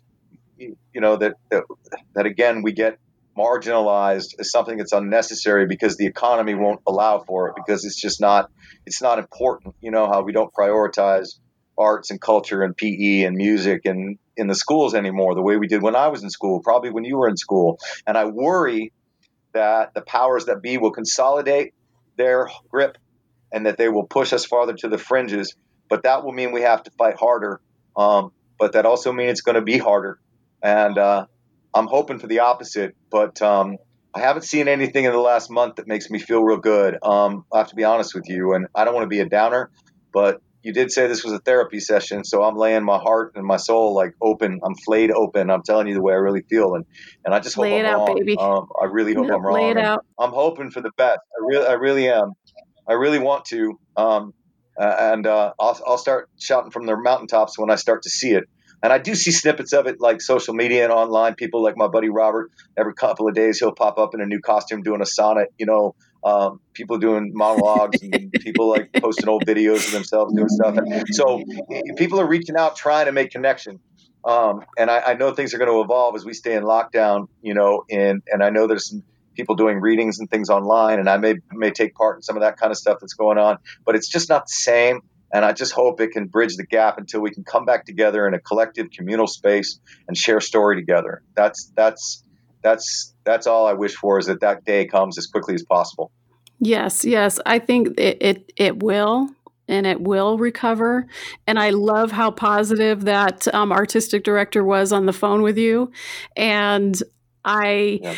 [0.59, 1.65] you know that, that
[2.15, 2.99] that again we get
[3.37, 8.21] marginalized as something that's unnecessary because the economy won't allow for it because it's just
[8.21, 8.51] not
[8.87, 9.75] it's not important.
[9.81, 11.29] You know how we don't prioritize
[11.77, 15.67] arts and culture and PE and music and in the schools anymore the way we
[15.67, 17.79] did when I was in school probably when you were in school.
[18.07, 18.93] And I worry
[19.55, 21.75] that the powers that be will consolidate
[22.17, 22.99] their grip
[23.53, 25.57] and that they will push us farther to the fringes.
[25.89, 27.61] But that will mean we have to fight harder
[27.97, 30.19] um, but that also means it's going to be harder.
[30.63, 31.27] And uh,
[31.75, 33.77] I'm hoping for the opposite, but um,
[34.15, 36.99] I haven't seen anything in the last month that makes me feel real good.
[37.03, 39.29] Um, I have to be honest with you, and I don't want to be a
[39.29, 39.71] downer,
[40.13, 43.45] but you did say this was a therapy session, so I'm laying my heart and
[43.45, 44.61] my soul like open.
[44.65, 45.51] I'm flayed open.
[45.51, 46.87] I'm telling you the way I really feel, and
[47.25, 48.17] and I just hope Lay I'm it out, wrong.
[48.17, 48.37] baby.
[48.39, 49.61] Um, I really hope No, I'm wrong.
[49.61, 50.07] lay it out.
[50.19, 51.19] I'm hoping for the best.
[51.19, 52.33] I really, I really am.
[52.89, 53.79] I really want to.
[53.97, 54.33] Um,
[54.79, 58.31] uh, and uh, I'll, I'll start shouting from the mountaintops when I start to see
[58.31, 58.45] it.
[58.83, 61.37] And I do see snippets of it like social media and online.
[61.37, 64.41] People like my buddy Robert, every couple of days he'll pop up in a new
[64.41, 69.47] costume doing a sonnet, you know, um, people doing monologues and people like posting old
[69.47, 70.77] videos of themselves doing stuff.
[70.77, 71.43] And so
[71.97, 73.81] people are reaching out trying to make connection.
[74.23, 77.29] Um, and I, I know things are going to evolve as we stay in lockdown,
[77.41, 79.03] you know, and, and I know there's some
[79.35, 82.43] people doing readings and things online and I may, may take part in some of
[82.43, 85.01] that kind of stuff that's going on, but it's just not the same.
[85.33, 88.29] And I just hope it can bridge the gap until we can come back together
[88.29, 91.23] in a collective communal space and share story together.
[91.35, 92.23] That's that's
[92.63, 96.13] that's that's all I wish for is that that day comes as quickly as possible.
[96.61, 97.41] Yes, yes.
[97.45, 99.29] I think it, it it will
[99.69, 101.07] and it will recover.
[101.47, 105.91] And I love how positive that um, artistic director was on the phone with you.
[106.37, 107.01] And
[107.45, 108.15] I Yeah.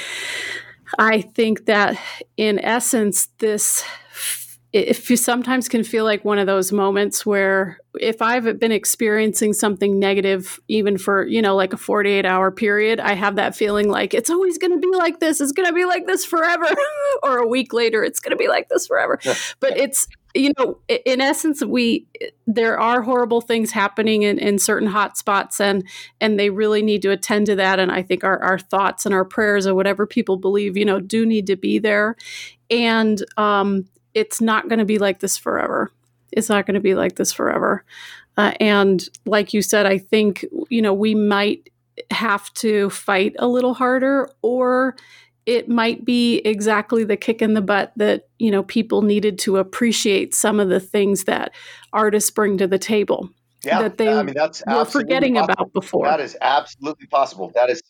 [0.99, 1.99] I think that
[2.37, 3.85] in essence, this
[4.73, 9.55] if you sometimes can feel like one of those moments where if I've been experiencing
[9.55, 13.89] something negative, even for, you know, like a 48 hour period, I have that feeling
[13.89, 15.41] like it's always going to be like this.
[15.41, 16.67] It's going to be like this forever.
[17.23, 19.19] or a week later, it's going to be like this forever.
[19.61, 22.07] but it's, you know, in essence, we,
[22.47, 25.85] there are horrible things happening in, in certain hot spots and,
[26.21, 27.79] and they really need to attend to that.
[27.79, 31.01] And I think our, our thoughts and our prayers or whatever people believe, you know,
[31.01, 32.17] do need to be there.
[32.71, 35.93] And, um, it's not going to be like this forever.
[36.33, 37.85] It's not going to be like this forever.
[38.39, 41.69] Uh, and like you said, I think, you know, we might
[42.11, 44.97] have to fight a little harder or
[45.47, 49.57] it might be exactly the kick in the butt that, you know, people needed to
[49.57, 51.53] appreciate some of the things that
[51.93, 53.31] artists bring to the table
[53.65, 55.53] Yeah, that they I mean that's were forgetting possible.
[55.53, 56.07] about before.
[56.07, 57.53] That is absolutely possible.
[57.55, 57.81] That is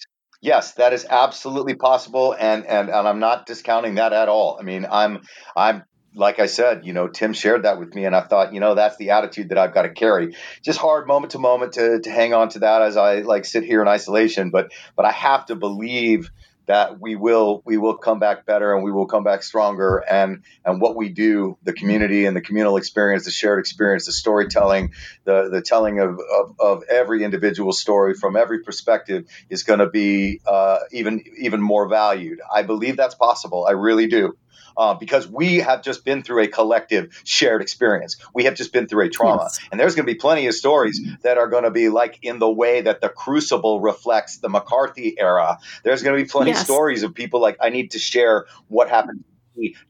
[0.43, 4.59] yes, that is absolutely possible, and and and I'm not discounting that at all.
[4.61, 5.23] I mean, I'm
[5.57, 5.83] I'm
[6.15, 8.75] like I said, you know, Tim shared that with me, and I thought, you know,
[8.75, 10.35] that's the attitude that I've got to carry.
[10.63, 13.65] Just hard moment to moment to to hang on to that as I like sit
[13.65, 16.31] here in isolation, but but I have to believe
[16.67, 19.99] that we will we will come back better and we will come back stronger.
[19.99, 24.13] And and what we do the community and the communal experience the shared experience the
[24.13, 24.93] storytelling
[25.25, 29.89] the the telling of of, of every individual story from every perspective is going to
[29.89, 32.41] be uh, even even more valued.
[32.53, 33.67] I believe that's possible.
[33.67, 34.37] I really do
[34.77, 38.17] uh, because we have just been through a collective shared experience.
[38.35, 39.45] We have just been through a trauma.
[39.45, 39.61] Yes.
[39.71, 42.39] And there's going to be plenty of stories that are going to be like in
[42.39, 45.59] the way that the crucible reflects the McCarthy era.
[45.83, 46.61] There's going to be plenty yes.
[46.61, 49.25] of stories of people like, I need to share what happened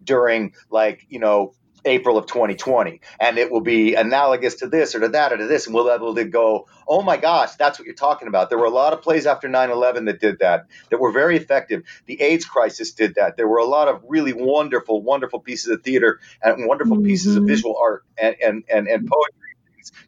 [0.03, 1.55] during like, you know,
[1.87, 5.47] April of 2020, and it will be analogous to this or to that or to
[5.47, 8.51] this, and we'll be able to go, oh my gosh, that's what you're talking about.
[8.51, 11.85] There were a lot of plays after 9/11 that did that, that were very effective.
[12.07, 13.37] The AIDS crisis did that.
[13.37, 17.07] There were a lot of really wonderful, wonderful pieces of theater and wonderful mm-hmm.
[17.07, 17.49] pieces of mm-hmm.
[17.49, 19.55] visual art and and and, and poetry,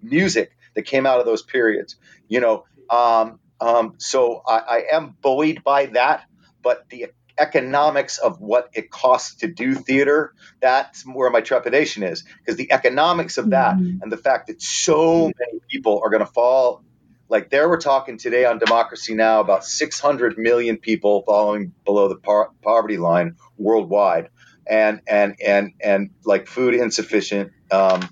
[0.03, 1.97] music that came out of those periods.
[2.29, 6.25] You know, um, um, so I, I am buoyed by that,
[6.63, 7.07] but the
[7.39, 12.25] economics of what it costs to do theater, that's where my trepidation is.
[12.39, 14.03] Because the economics of that mm-hmm.
[14.03, 16.83] and the fact that so many people are going to fall.
[17.29, 19.41] Like there, we're talking today on Democracy Now!
[19.41, 24.31] about 600 million people falling below the par- poverty line worldwide,
[24.67, 28.09] and and and and like food insufficient um,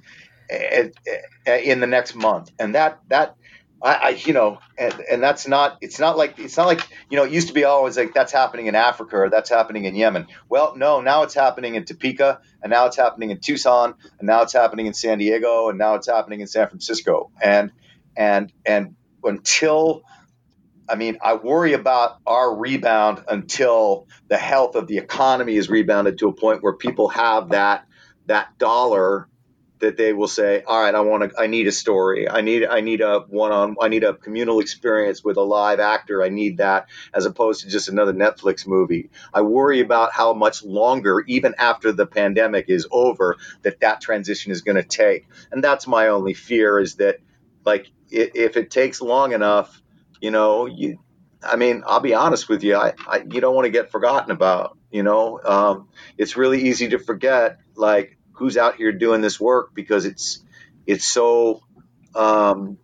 [0.51, 3.37] in the next month, and that that
[3.87, 7.17] I, I, you know, and, and that's not, it's not like, it's not like, you
[7.17, 9.95] know, it used to be always like that's happening in Africa or that's happening in
[9.95, 10.27] Yemen.
[10.49, 14.43] Well, no, now it's happening in Topeka and now it's happening in Tucson and now
[14.43, 17.31] it's happening in San Diego and now it's happening in San Francisco.
[17.41, 17.71] And,
[18.17, 20.03] and, and until,
[20.89, 26.19] I mean, I worry about our rebound until the health of the economy is rebounded
[26.19, 27.87] to a point where people have that,
[28.27, 29.29] that dollar
[29.79, 31.41] that they will say, "All right, I want to.
[31.41, 32.29] I need a story.
[32.29, 32.65] I need.
[32.65, 33.77] I need a one-on.
[33.81, 36.23] I need a communal experience with a live actor.
[36.23, 40.65] I need that, as opposed to just another Netflix movie." I worry about how much
[40.65, 45.63] longer, even after the pandemic is over, that that transition is going to take, and
[45.63, 47.19] that's my only fear is that,
[47.65, 49.83] like, if it takes long enough,
[50.21, 50.99] you know, you.
[51.43, 52.77] I mean, I'll be honest with you.
[52.77, 54.77] I, I you don't want to get forgotten about.
[54.91, 57.59] You know, um, it's really easy to forget.
[57.77, 60.43] Like who's out here doing this work because it's
[60.87, 61.63] it's so
[62.15, 62.79] um,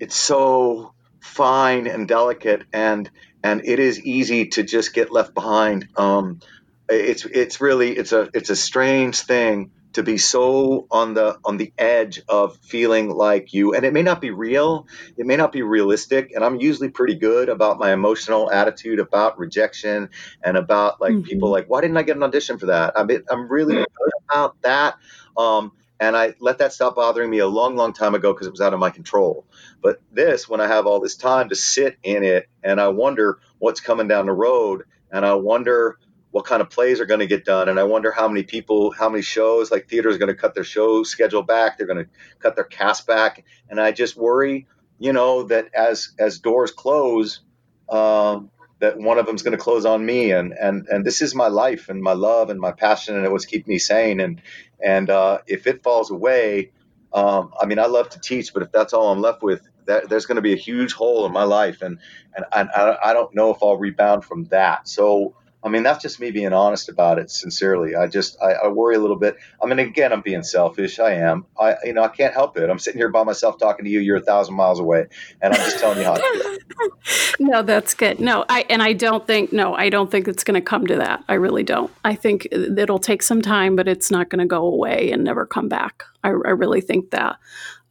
[0.00, 3.10] it's so fine and delicate and
[3.42, 5.88] and it is easy to just get left behind.
[5.96, 6.40] Um,
[6.88, 11.56] it's it's really it's a it's a strange thing to be so on the on
[11.56, 15.52] the edge of feeling like you and it may not be real it may not
[15.52, 20.10] be realistic and i'm usually pretty good about my emotional attitude about rejection
[20.42, 21.22] and about like mm-hmm.
[21.22, 23.86] people like why didn't i get an audition for that i mean i'm really good
[24.28, 24.96] about that
[25.36, 28.50] um, and I let that stop bothering me a long, long time ago because it
[28.50, 29.46] was out of my control.
[29.82, 33.38] But this, when I have all this time to sit in it and I wonder
[33.58, 35.98] what's coming down the road and I wonder
[36.34, 37.68] what kind of plays are going to get done.
[37.68, 40.52] And i wonder how many people how many shows like theaters are going to cut
[40.52, 41.78] their show schedule back.
[41.78, 43.44] They're going to cut their cast back.
[43.70, 44.66] And i just worry
[44.98, 47.40] you know that as as doors close
[47.88, 50.32] um, that one of them's going to close on me.
[50.32, 53.30] And and and this is my life and my love and my passion and it
[53.30, 54.18] was keep me sane.
[54.18, 54.42] And
[54.84, 56.72] and uh, if it falls away
[57.12, 60.08] um, i mean i love to teach but if that's all i'm left with that,
[60.08, 61.82] there's going to be a huge hole in my life.
[61.82, 61.98] And,
[62.36, 62.44] and
[62.74, 64.88] I, I don't know if i'll rebound from that.
[64.88, 67.96] So I mean, that's just me being honest about it sincerely.
[67.96, 69.38] I just, I, I, worry a little bit.
[69.62, 70.98] I mean, again, I'm being selfish.
[70.98, 71.46] I am.
[71.58, 72.68] I, you know, I can't help it.
[72.68, 74.00] I'm sitting here by myself talking to you.
[74.00, 75.06] You're a thousand miles away,
[75.40, 76.16] and I'm just telling you how.
[76.16, 76.60] To
[77.40, 78.20] No, that's good.
[78.20, 79.52] No, I and I don't think.
[79.52, 81.24] No, I don't think it's going to come to that.
[81.28, 81.90] I really don't.
[82.04, 85.46] I think it'll take some time, but it's not going to go away and never
[85.46, 86.04] come back.
[86.22, 87.36] I, I really think that.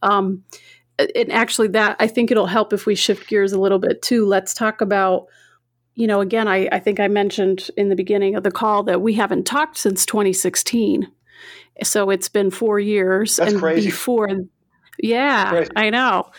[0.02, 0.44] Um,
[0.98, 4.26] and actually, that I think it'll help if we shift gears a little bit too.
[4.26, 5.26] Let's talk about
[5.94, 9.00] you know, again, I, I think I mentioned in the beginning of the call that
[9.00, 11.10] we haven't talked since 2016.
[11.82, 13.36] So it's been four years.
[13.36, 13.88] That's and crazy.
[13.88, 14.28] before,
[14.98, 15.70] yeah, crazy.
[15.76, 16.30] I know.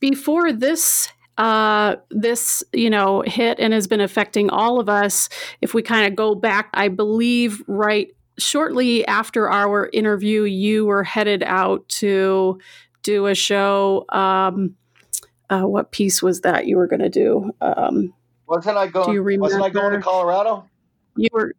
[0.00, 5.28] Before this uh, this you know hit and has been affecting all of us
[5.60, 11.04] if we kind of go back i believe right shortly after our interview you were
[11.04, 12.58] headed out to
[13.02, 14.74] do a show um,
[15.50, 18.14] uh, what piece was that you were going to do um,
[18.46, 19.08] wasn't I going?
[19.08, 19.42] Do you remember?
[19.42, 20.68] Wasn't I going to Colorado?
[21.16, 21.54] You were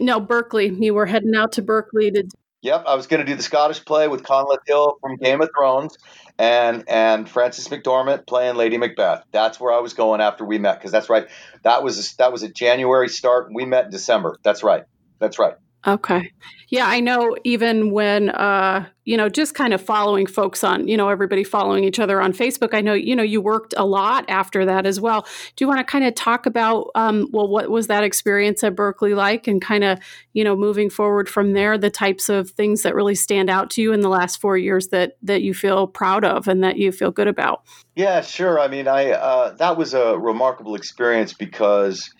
[0.00, 0.68] no Berkeley.
[0.68, 2.28] You were heading out to Berkeley to.
[2.62, 5.50] Yep, I was going to do the Scottish play with Conleth Hill from Game of
[5.56, 5.96] Thrones,
[6.38, 9.24] and and Frances McDormand playing Lady Macbeth.
[9.30, 11.28] That's where I was going after we met because that's right.
[11.62, 13.48] That was a, that was a January start.
[13.52, 14.36] We met in December.
[14.42, 14.84] That's right.
[15.18, 15.54] That's right.
[15.86, 16.32] Okay.
[16.68, 20.96] Yeah, I know even when uh, you know, just kind of following folks on, you
[20.96, 22.74] know, everybody following each other on Facebook.
[22.74, 25.22] I know, you know, you worked a lot after that as well.
[25.54, 28.74] Do you want to kind of talk about um, well, what was that experience at
[28.74, 30.00] Berkeley like and kind of,
[30.32, 33.80] you know, moving forward from there, the types of things that really stand out to
[33.80, 36.90] you in the last four years that that you feel proud of and that you
[36.90, 37.62] feel good about?
[37.94, 38.58] Yeah, sure.
[38.58, 42.10] I mean, I uh, that was a remarkable experience because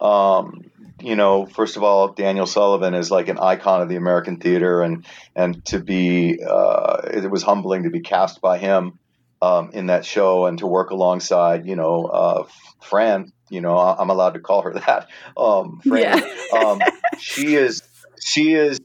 [0.00, 0.70] um,
[1.00, 4.82] you know, first of all, Daniel Sullivan is like an icon of the American theater,
[4.82, 8.98] and and to be, uh, it was humbling to be cast by him
[9.42, 12.44] um, in that show and to work alongside, you know, uh,
[12.82, 13.32] Fran.
[13.48, 15.08] You know, I'm allowed to call her that.
[15.36, 16.22] Um, Fran.
[16.52, 16.58] Yeah.
[16.58, 16.80] um,
[17.18, 17.82] she is,
[18.20, 18.80] she is,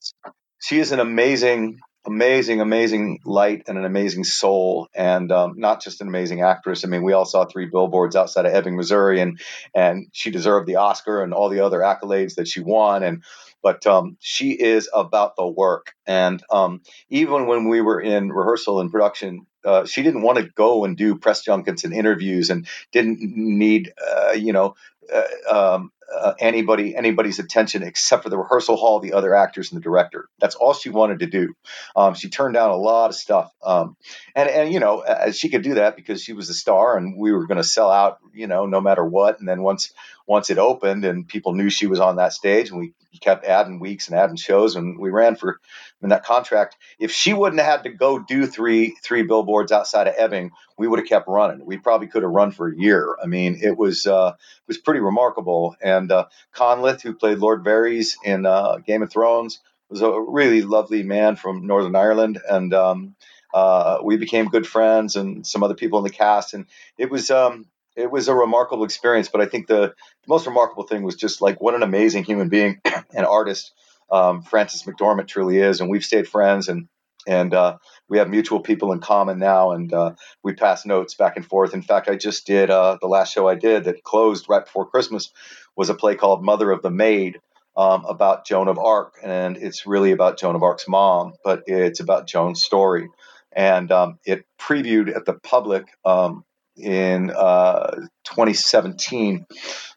[0.61, 6.01] she is an amazing amazing, amazing light and an amazing soul, and um, not just
[6.01, 6.83] an amazing actress.
[6.83, 9.39] I mean, we all saw three billboards outside of Ebbing, Missouri, and
[9.73, 13.03] and she deserved the Oscar and all the other accolades that she won.
[13.03, 13.23] And
[13.61, 15.93] but um, she is about the work.
[16.07, 20.49] And um, even when we were in rehearsal and production, uh, she didn't want to
[20.55, 24.75] go and do press junkets and interviews, and didn't need, uh, you know,
[25.13, 25.91] uh, um,
[26.21, 30.29] uh, anybody anybody's attention except for the rehearsal hall, the other actors, and the director.
[30.39, 31.55] That's all she wanted to do.
[31.95, 33.97] Um, she turned down a lot of stuff, um,
[34.35, 37.31] and and you know she could do that because she was a star, and we
[37.31, 39.39] were going to sell out, you know, no matter what.
[39.39, 39.93] And then once
[40.27, 43.79] once it opened and people knew she was on that stage, and we kept adding
[43.79, 45.59] weeks and adding shows, and we ran for
[46.01, 46.77] in that contract.
[46.99, 50.87] If she wouldn't have had to go do three three billboards outside of Ebbing, we
[50.87, 51.65] would have kept running.
[51.65, 53.15] We probably could have run for a year.
[53.21, 55.75] I mean, it was uh, it was pretty remarkable.
[55.81, 59.59] And uh, Conleth, who played Lord Varys in uh, Game of Thrones,
[59.89, 63.15] was a really lovely man from Northern Ireland, and um,
[63.53, 66.65] uh, we became good friends, and some other people in the cast, and
[66.97, 67.29] it was.
[67.29, 67.65] Um,
[67.95, 71.41] it was a remarkable experience, but I think the, the most remarkable thing was just
[71.41, 72.79] like what an amazing human being
[73.15, 73.73] and artist
[74.11, 76.87] um, Frances McDormand truly is, and we've stayed friends and
[77.27, 77.77] and uh,
[78.09, 80.13] we have mutual people in common now, and uh,
[80.43, 81.73] we pass notes back and forth.
[81.73, 84.89] In fact, I just did uh, the last show I did that closed right before
[84.89, 85.31] Christmas
[85.75, 87.39] was a play called Mother of the Maid
[87.77, 91.99] um, about Joan of Arc, and it's really about Joan of Arc's mom, but it's
[91.99, 93.07] about Joan's story,
[93.51, 96.43] and um, it previewed at the public um,
[96.81, 99.45] in uh, 2017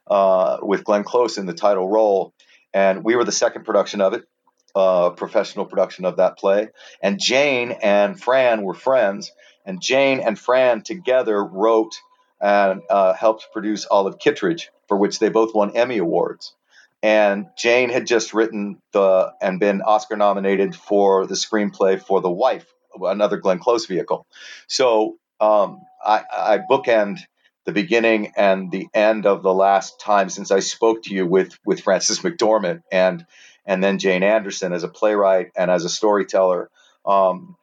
[0.07, 2.35] uh, with Glenn Close in the title role
[2.75, 4.25] and we were the second production of it,
[4.75, 6.69] uh, professional production of that play.
[7.01, 9.31] And Jane and Fran were friends,
[9.65, 11.95] and Jane and Fran together wrote
[12.41, 16.55] and uh, helped produce Olive Kitteridge, for which they both won Emmy awards.
[17.03, 22.31] And Jane had just written the and been Oscar nominated for the screenplay for The
[22.31, 22.67] Wife,
[23.01, 24.27] another Glenn Close vehicle.
[24.67, 27.21] So um, I, I bookend
[27.65, 31.59] the beginning and the end of the last time since I spoke to you with
[31.65, 33.25] with Frances McDormand and
[33.67, 36.71] and then Jane Anderson as a playwright and as a storyteller.
[37.07, 37.57] Um,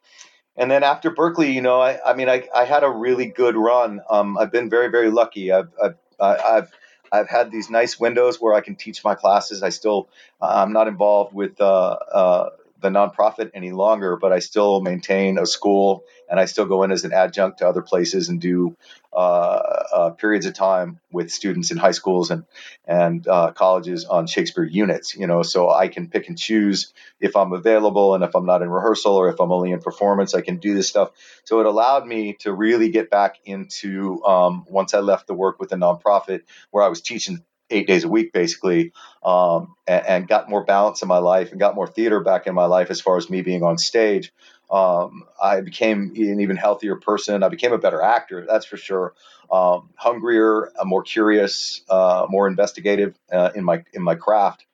[0.58, 3.56] and then after Berkeley, you know, I, I mean, I, I had a really good
[3.56, 4.02] run.
[4.10, 5.52] Um, I've been very, very lucky.
[5.52, 6.72] I've, I've, I've,
[7.12, 9.64] I've had these nice windows where I can teach my classes.
[9.64, 10.10] I still,
[10.42, 12.50] I'm not involved with uh, uh,
[12.82, 16.92] the nonprofit any longer, but I still maintain a school and I still go in
[16.92, 18.76] as an adjunct to other places and do
[19.14, 19.60] uh,
[19.94, 22.46] uh, periods of time with students in high schools and
[22.86, 25.16] and uh, colleges on Shakespeare units.
[25.16, 28.62] You know, so I can pick and choose if I'm available and if I'm not
[28.62, 31.12] in rehearsal or if I'm only in performance, I can do this stuff.
[31.44, 35.60] So it allowed me to really get back into um, once I left the work
[35.60, 38.92] with the nonprofit where I was teaching eight days a week basically
[39.24, 42.56] um, and, and, got more balance in my life and got more theater back in
[42.56, 44.32] my life as far as me being on stage
[44.72, 47.44] um, I became an even healthier person.
[47.44, 49.14] I became a better actor, that's for sure.
[49.52, 54.66] Um, hungrier, uh, more curious, uh, more investigative uh, in my in my craft.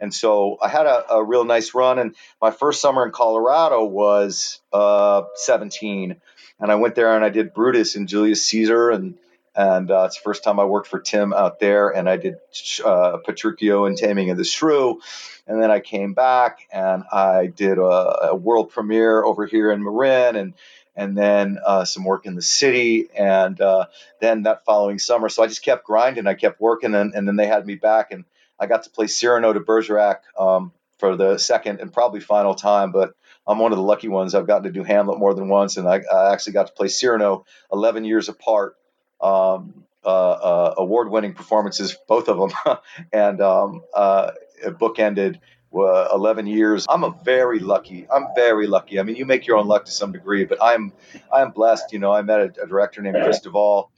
[0.00, 1.98] And so I had a, a, real nice run.
[1.98, 6.14] And my first summer in Colorado was uh, 17,
[6.60, 9.14] and I went there and I did Brutus and Julius Caesar and
[9.58, 12.36] and uh, it's the first time I worked for Tim out there, and I did
[12.84, 15.00] uh, Petruchio and Taming of the Shrew,
[15.48, 19.82] and then I came back and I did a, a world premiere over here in
[19.82, 20.54] Marin, and
[20.94, 23.86] and then uh, some work in the city, and uh,
[24.20, 27.34] then that following summer, so I just kept grinding, I kept working, and, and then
[27.34, 28.24] they had me back, and
[28.60, 32.92] I got to play Cyrano de Bergerac um, for the second and probably final time,
[32.92, 34.36] but I'm one of the lucky ones.
[34.36, 36.88] I've gotten to do Hamlet more than once, and I, I actually got to play
[36.88, 38.76] Cyrano 11 years apart
[39.20, 42.78] um, uh, uh, award-winning performances, both of them,
[43.12, 44.30] and um, uh,
[44.64, 45.38] bookended
[45.74, 46.86] uh, 11 years.
[46.88, 48.06] I'm a very lucky.
[48.10, 48.98] I'm very lucky.
[48.98, 50.92] I mean, you make your own luck to some degree, but I'm
[51.32, 51.92] I'm blessed.
[51.92, 53.88] You know, I met a, a director named Chris DuVal,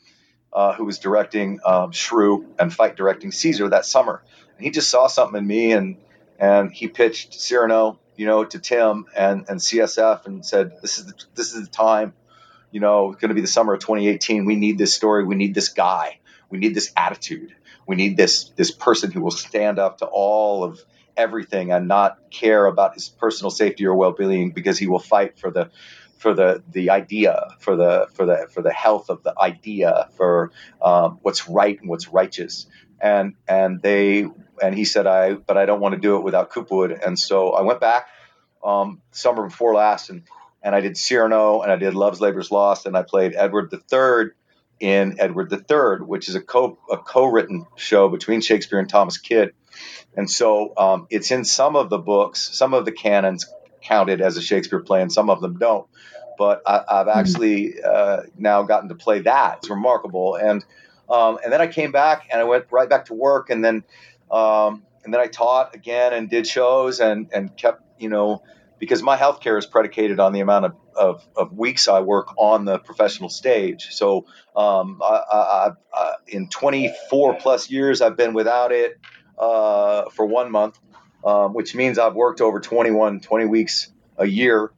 [0.52, 4.22] uh, who was directing um, Shrew and fight directing Caesar that summer.
[4.56, 5.96] And he just saw something in me, and
[6.38, 11.06] and he pitched Cyrano, you know, to Tim and and CSF and said, "This is
[11.06, 12.14] the, this is the time."
[12.70, 14.44] You know, it's going to be the summer of 2018.
[14.44, 15.24] We need this story.
[15.24, 16.20] We need this guy.
[16.48, 17.54] We need this attitude.
[17.86, 20.84] We need this this person who will stand up to all of
[21.16, 25.50] everything and not care about his personal safety or well-being because he will fight for
[25.50, 25.70] the
[26.18, 30.52] for the the idea for the for the for the health of the idea for
[30.82, 32.66] um, what's right and what's righteous
[33.00, 34.26] and and they
[34.62, 37.50] and he said I but I don't want to do it without Coopwood and so
[37.52, 38.08] I went back
[38.62, 40.22] um, summer before last and
[40.62, 44.30] and I did Cyrano and I did Love's Labor's Lost and I played Edward III
[44.80, 49.52] in Edward III, which is a co a co-written show between Shakespeare and Thomas Kyd,
[50.16, 52.56] and so um, it's in some of the books.
[52.56, 53.46] Some of the canons
[53.82, 55.86] counted as a Shakespeare play, and some of them don't.
[56.38, 57.18] But I, have hmm.
[57.18, 59.58] actually uh, now gotten to play that.
[59.58, 60.64] It's remarkable, and
[61.10, 63.84] um, and then I came back and I went right back to work, and then
[64.30, 68.42] um, and then I taught again and did shows and and kept you know
[68.80, 72.64] because my healthcare is predicated on the amount of, of, of, weeks I work on
[72.64, 73.88] the professional stage.
[73.90, 74.26] So
[74.56, 78.98] um, I, I, I, in 24 plus years, I've been without it
[79.38, 80.80] uh, for one month,
[81.24, 84.72] um, which means I've worked over 21, 20 weeks a year.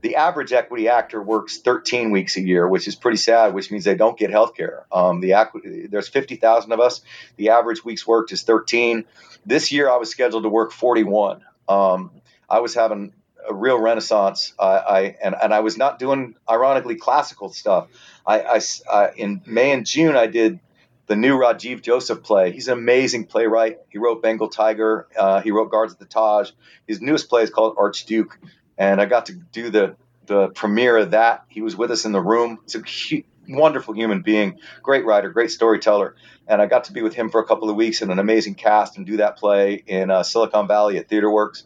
[0.00, 3.84] The average equity actor works 13 weeks a year, which is pretty sad, which means
[3.84, 4.86] they don't get health care.
[4.90, 7.02] Um, the there's 50,000 of us.
[7.36, 9.04] The average weeks worked is 13.
[9.44, 11.42] This year I was scheduled to work 41.
[11.68, 12.10] Um,
[12.50, 13.12] I was having
[13.48, 14.54] a real renaissance.
[14.58, 17.88] I, I, and and I was not doing ironically classical stuff.
[18.26, 20.60] I, I, in May and June I did
[21.06, 22.52] the new Rajiv Joseph play.
[22.52, 23.78] He's an amazing playwright.
[23.90, 25.08] He wrote Bengal Tiger.
[25.16, 26.50] Uh, he wrote Guards at the Taj.
[26.86, 28.38] His newest play is called Archduke,
[28.78, 31.44] and I got to do the the premiere of that.
[31.48, 32.60] He was with us in the room.
[32.64, 36.14] He's a wonderful human being, great writer, great storyteller,
[36.46, 38.54] and I got to be with him for a couple of weeks in an amazing
[38.54, 41.64] cast and do that play in uh, Silicon Valley at TheaterWorks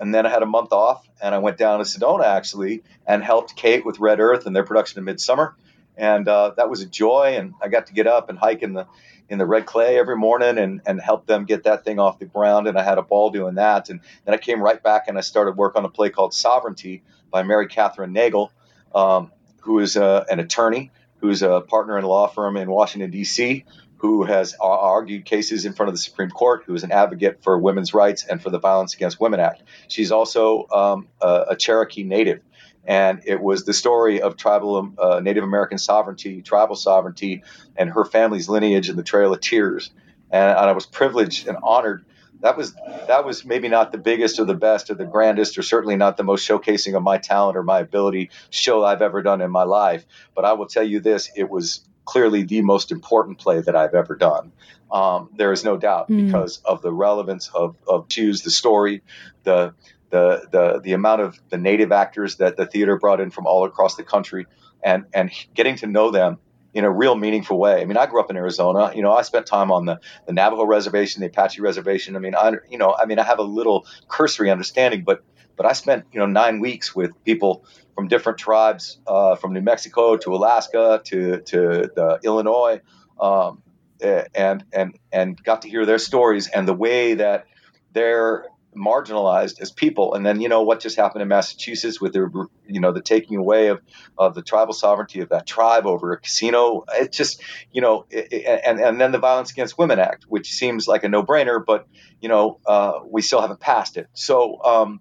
[0.00, 3.22] and then I had a month off, and I went down to Sedona actually and
[3.22, 5.56] helped Kate with Red Earth and their production of Midsummer,
[5.96, 7.36] and uh, that was a joy.
[7.38, 8.86] And I got to get up and hike in the
[9.28, 12.26] in the red clay every morning and and help them get that thing off the
[12.26, 13.90] ground, and I had a ball doing that.
[13.90, 17.02] And then I came right back and I started work on a play called Sovereignty
[17.30, 18.50] by Mary Kathryn Nagle,
[18.94, 19.30] um,
[19.60, 23.64] who is uh, an attorney who's a partner in a law firm in Washington D.C
[24.00, 27.58] who has argued cases in front of the Supreme Court, who is an advocate for
[27.58, 29.62] women's rights and for the Violence Against Women Act.
[29.88, 32.40] She's also um, a, a, Cherokee Native.
[32.86, 37.42] And it was the story of tribal um, uh, Native American sovereignty, tribal sovereignty,
[37.76, 39.90] and her family's lineage in the Trail of Tears.
[40.30, 42.06] And, and I was privileged and honored
[42.40, 42.72] that was
[43.06, 46.16] that was maybe not the biggest or the best or the grandest or certainly not
[46.16, 49.64] the most showcasing of my talent or my ability show I've ever done in my
[49.64, 50.06] life.
[50.34, 53.94] But I will tell you this: it was clearly the most important play that I've
[53.94, 54.50] ever done.
[54.90, 56.26] Um, there is no doubt mm.
[56.26, 59.02] because of the relevance of, of choose the story,
[59.44, 59.74] the
[60.10, 63.64] the the the amount of the native actors that the theater brought in from all
[63.64, 64.46] across the country,
[64.82, 66.38] and and getting to know them
[66.74, 67.80] in a real meaningful way.
[67.80, 68.92] I mean, I grew up in Arizona.
[68.94, 72.16] You know, I spent time on the, the Navajo reservation, the Apache reservation.
[72.16, 75.22] I mean, I you know, I mean, I have a little cursory understanding, but
[75.60, 79.60] but I spent you know nine weeks with people from different tribes, uh, from New
[79.60, 82.80] Mexico to Alaska to to Illinois,
[83.20, 83.62] um,
[84.00, 87.44] and and and got to hear their stories and the way that
[87.92, 90.14] they're marginalized as people.
[90.14, 93.36] And then you know what just happened in Massachusetts with the you know the taking
[93.36, 93.82] away of,
[94.16, 96.84] of the tribal sovereignty of that tribe over a casino.
[96.94, 100.88] It just you know it, and and then the Violence Against Women Act, which seems
[100.88, 101.86] like a no brainer, but
[102.18, 104.08] you know uh, we still haven't passed it.
[104.14, 104.62] So.
[104.64, 105.00] Um,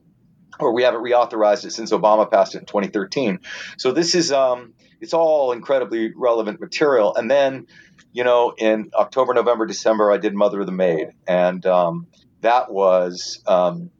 [0.59, 3.39] or we haven't reauthorized it since Obama passed it in 2013.
[3.77, 7.15] So this is um, it's all incredibly relevant material.
[7.15, 7.67] And then,
[8.11, 12.07] you know, in October, November, December, I did Mother of the Maid, and um,
[12.41, 13.91] that was um,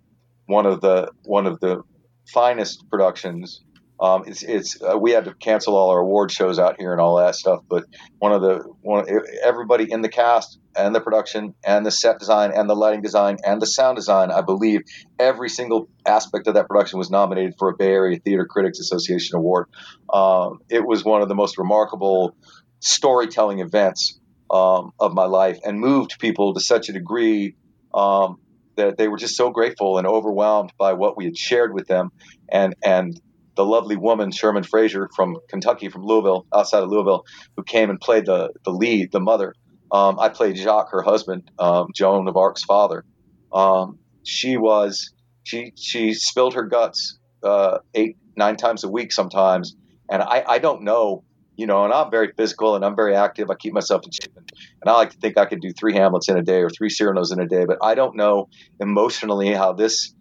[0.46, 1.84] one of the one of the
[2.28, 3.62] finest productions
[4.02, 7.02] um, it's it's uh, we had to cancel all our award shows out here and
[7.02, 7.60] all that stuff.
[7.68, 7.86] But
[8.20, 9.06] one of the one
[9.44, 13.38] everybody in the cast and the production and the set design and the lighting design
[13.44, 14.82] and the sound design, I believe
[15.20, 19.36] every single aspect of that production was nominated for a Bay Area Theater Critics Association
[19.36, 19.68] award.
[20.12, 22.36] Um, it was one of the most remarkable
[22.80, 24.18] storytelling events
[24.50, 27.56] um, of my life and moved people to such a degree
[27.94, 28.38] um,
[28.78, 32.12] that they were just so grateful and overwhelmed by what we had shared with them
[32.50, 33.20] and and
[33.60, 37.26] the lovely woman Sherman Fraser from Kentucky, from Louisville, outside of Louisville,
[37.58, 39.54] who came and played the the lead, the mother.
[39.92, 43.04] Um, I played Jacques, her husband, um, Joan of Arc's father.
[43.52, 45.12] Um, she was
[45.44, 49.76] she she spilled her guts uh, eight nine times a week sometimes,
[50.10, 51.26] and I I don't know
[51.58, 53.50] you know, and I'm very physical and I'm very active.
[53.52, 56.30] I keep myself in shape, and, I like to think I could do three Hamlets
[56.30, 57.66] in a day or three Cyrano's in a day.
[57.66, 58.48] But I don't know
[58.80, 60.14] emotionally how this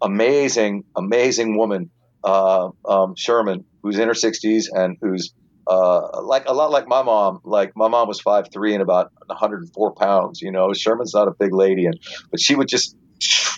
[0.00, 1.90] amazing, amazing woman,
[2.24, 5.32] uh, um, Sherman, who's in her 60s and who's
[5.66, 7.40] uh, like a lot like my mom.
[7.44, 10.40] Like my mom was five three and about 104 pounds.
[10.40, 11.98] You know, Sherman's not a big lady, and
[12.30, 12.96] but she would just,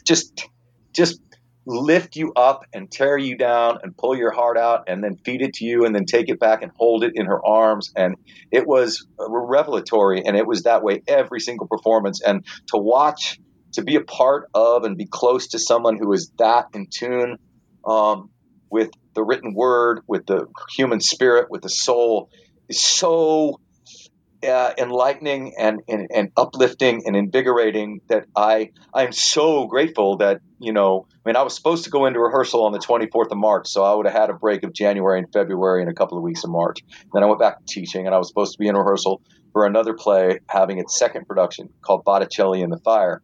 [0.07, 0.49] just,
[0.95, 1.21] just
[1.67, 5.43] lift you up and tear you down and pull your heart out and then feed
[5.43, 7.93] it to you and then take it back and hold it in her arms.
[7.95, 8.15] And
[8.51, 10.23] it was revelatory.
[10.25, 12.23] And it was that way every single performance.
[12.23, 13.39] And to watch,
[13.75, 17.37] to be a part of and be close to someone who is that in tune
[17.85, 18.31] um,
[18.71, 20.47] with the written word, with the
[20.77, 22.29] human spirit, with the soul
[22.69, 23.59] is so
[24.47, 30.73] uh, enlightening and, and, and uplifting and invigorating that I I'm so grateful that you
[30.73, 33.67] know I mean I was supposed to go into rehearsal on the 24th of March
[33.67, 36.23] so I would have had a break of January and February and a couple of
[36.23, 36.79] weeks of March.
[37.13, 39.67] Then I went back to teaching and I was supposed to be in rehearsal for
[39.67, 43.21] another play having its second production called Botticelli in the Fire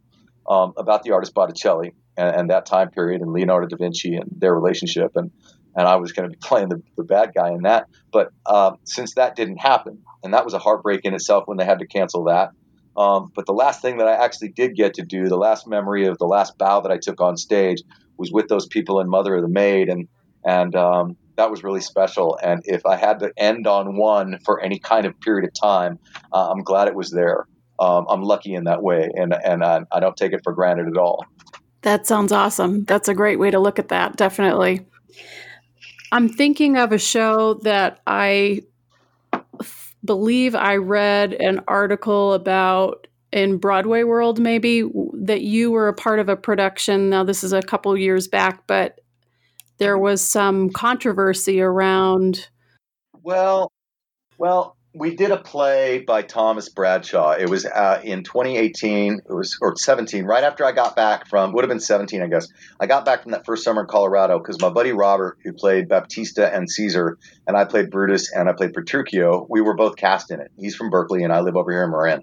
[0.49, 4.29] um, about the artist Botticelli and, and that time period and Leonardo da Vinci and
[4.39, 5.31] their relationship and
[5.77, 7.89] and I was going to be playing the, the bad guy in that.
[8.13, 11.65] But uh, since that didn't happen, and that was a heartbreak in itself when they
[11.65, 12.51] had to cancel that.
[12.97, 16.07] Um, but the last thing that I actually did get to do, the last memory
[16.07, 17.83] of the last bow that I took on stage,
[18.17, 20.07] was with those people in Mother of the Maid, and
[20.45, 22.39] and um, that was really special.
[22.41, 25.99] And if I had to end on one for any kind of period of time,
[26.33, 27.47] uh, I'm glad it was there.
[27.81, 30.87] Um, I'm lucky in that way, and and I, I don't take it for granted
[30.87, 31.25] at all.
[31.85, 32.85] That sounds awesome.
[32.85, 34.17] That's a great way to look at that.
[34.17, 34.87] Definitely.
[36.11, 38.63] I'm thinking of a show that I
[39.61, 44.89] f- believe I read an article about in Broadway World, maybe
[45.25, 47.11] that you were a part of a production.
[47.11, 49.01] Now, this is a couple years back, but
[49.77, 52.49] there was some controversy around.
[53.23, 53.71] Well,
[54.39, 57.33] well, we did a play by Thomas Bradshaw.
[57.33, 59.23] It was uh, in 2018.
[59.29, 62.29] It was or 17, right after I got back from would have been 17, I
[62.29, 62.47] guess.
[62.79, 65.89] I got back from that first summer in Colorado because my buddy Robert, who played
[65.89, 69.47] Baptista and Caesar, and I played Brutus and I played Petruchio.
[69.51, 70.53] We were both cast in it.
[70.57, 72.23] He's from Berkeley and I live over here in Marin.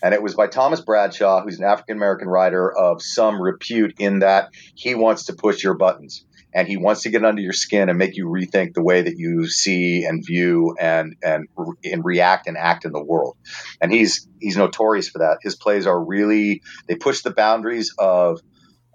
[0.00, 4.20] And it was by Thomas Bradshaw, who's an African American writer of some repute in
[4.20, 7.88] that he wants to push your buttons and he wants to get under your skin
[7.88, 11.48] and make you rethink the way that you see and view and and
[11.84, 13.36] and react and act in the world.
[13.80, 15.38] And he's he's notorious for that.
[15.42, 18.40] His plays are really they push the boundaries of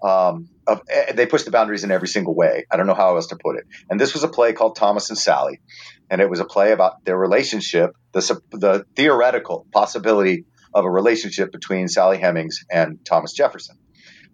[0.00, 2.66] um, of, eh, they push the boundaries in every single way.
[2.70, 3.64] I don't know how else to put it.
[3.90, 5.60] And this was a play called Thomas and Sally,
[6.08, 10.44] and it was a play about their relationship, the the theoretical possibility
[10.74, 13.78] of a relationship between Sally Hemings and Thomas Jefferson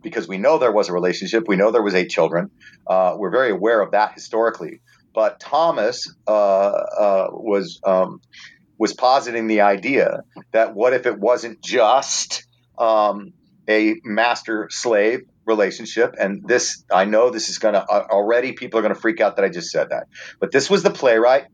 [0.05, 1.49] because we know there was a relationship.
[1.49, 2.51] We know there was eight children.
[2.87, 4.81] Uh, we're very aware of that historically.
[5.15, 8.21] But Thomas uh, uh, was um,
[8.79, 12.47] was positing the idea that what if it wasn't just
[12.79, 13.33] um,
[13.69, 16.15] a master slave relationship?
[16.19, 19.21] And this, I know this is going to uh, already people are going to freak
[19.21, 20.09] out that I just said that.
[20.41, 21.47] But this was the playwright.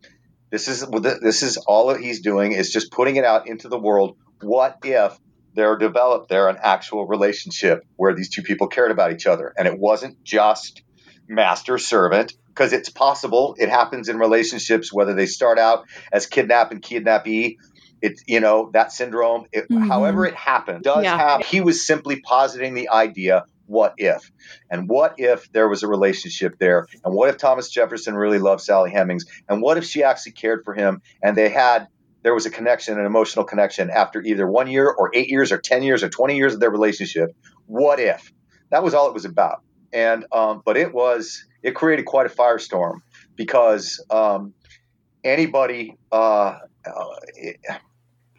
[0.51, 0.85] This is
[1.23, 4.17] this is all he's doing is just putting it out into the world.
[4.41, 5.17] What if
[5.55, 9.53] there developed there an actual relationship where these two people cared about each other.
[9.57, 10.83] And it wasn't just
[11.29, 16.73] master servant, because it's possible it happens in relationships, whether they start out as kidnap
[16.73, 17.59] and kidnappee.
[18.03, 19.87] It's, you know, that syndrome, it, mm-hmm.
[19.87, 21.17] however it happened, does yeah.
[21.17, 21.47] happen.
[21.47, 24.33] He was simply positing the idea what if?
[24.69, 26.89] And what if there was a relationship there?
[27.05, 29.27] And what if Thomas Jefferson really loved Sally Hemings?
[29.49, 31.87] And what if she actually cared for him and they had
[32.23, 35.59] there was a connection, an emotional connection after either one year or eight years or
[35.59, 37.35] 10 years or 20 years of their relationship.
[37.67, 38.33] What if?
[38.71, 39.63] That was all it was about.
[39.93, 42.99] And, um, but it was, it created quite a firestorm
[43.37, 44.55] because um,
[45.25, 47.05] anybody, uh, uh,
[47.35, 47.57] it,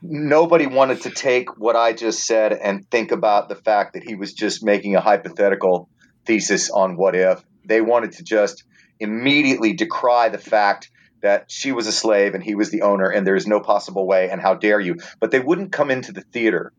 [0.01, 4.15] nobody wanted to take what I just said and think about the fact that he
[4.15, 5.89] was just making a hypothetical
[6.25, 7.43] thesis on what if.
[7.65, 8.63] They wanted to just
[8.99, 10.90] immediately decry the fact
[11.21, 14.07] that she was a slave and he was the owner and there is no possible
[14.07, 14.97] way and how dare you.
[15.19, 16.73] But they wouldn't come into the theater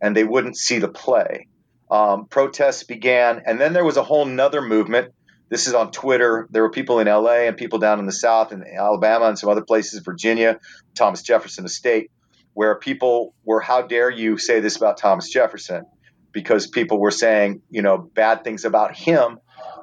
[0.00, 1.48] and they wouldn't see the play.
[1.90, 5.12] Um, protests began and then there was a whole nother movement.
[5.48, 6.48] This is on twitter.
[6.50, 9.50] There were people in la and people down in the south and alabama and some
[9.50, 10.58] other places virginia
[10.94, 12.10] thomas jefferson estate
[12.54, 15.84] where people were how dare you say this about thomas jefferson?
[16.32, 19.38] Because people were saying you know bad things about him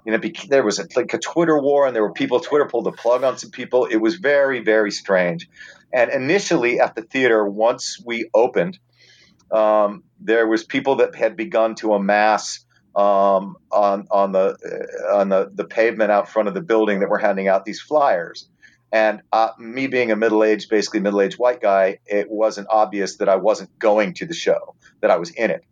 [0.05, 2.39] you know, there was a, like a Twitter war, and there were people.
[2.39, 3.85] Twitter pulled the plug on some people.
[3.85, 5.49] It was very, very strange.
[5.93, 8.79] And initially, at the theater, once we opened,
[9.51, 14.57] um, there was people that had begun to amass um, on on the
[15.11, 17.81] uh, on the, the pavement out front of the building that were handing out these
[17.81, 18.49] flyers.
[18.91, 23.17] And uh, me being a middle aged, basically middle aged white guy, it wasn't obvious
[23.17, 25.63] that I wasn't going to the show, that I was in it.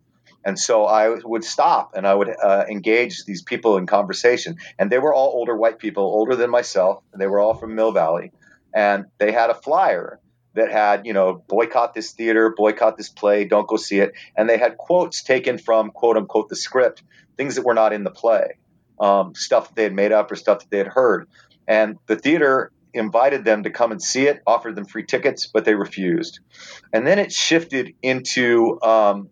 [0.44, 4.56] And so I would stop and I would uh, engage these people in conversation.
[4.78, 7.02] And they were all older white people, older than myself.
[7.12, 8.32] And they were all from Mill Valley.
[8.74, 10.18] And they had a flyer
[10.54, 14.12] that had, you know, boycott this theater, boycott this play, don't go see it.
[14.36, 17.02] And they had quotes taken from quote unquote the script,
[17.36, 18.58] things that were not in the play,
[19.00, 21.28] um, stuff that they had made up or stuff that they had heard.
[21.66, 25.64] And the theater invited them to come and see it, offered them free tickets, but
[25.64, 26.40] they refused.
[26.92, 29.30] And then it shifted into, um,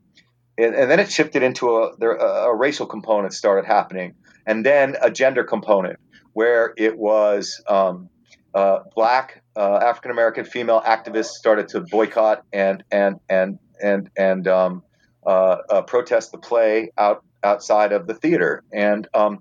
[0.61, 4.15] and, and, then it shifted into a, there, a, racial component started happening,
[4.47, 5.99] and then a gender component
[6.33, 8.09] where it was um,
[8.55, 14.47] uh, black uh, African American female activists started to boycott and and and and and
[14.49, 14.83] um,
[15.27, 19.39] uh, uh, protest the play out outside of the theater, and um,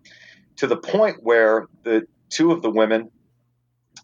[0.56, 3.10] to the point where the two of the women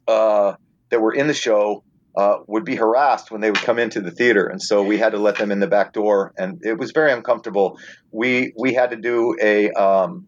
[0.07, 0.53] uh,
[0.89, 1.83] that were in the show
[2.15, 5.11] uh, would be harassed when they would come into the theater, and so we had
[5.11, 7.79] to let them in the back door, and it was very uncomfortable.
[8.11, 10.27] We we had to do a, um,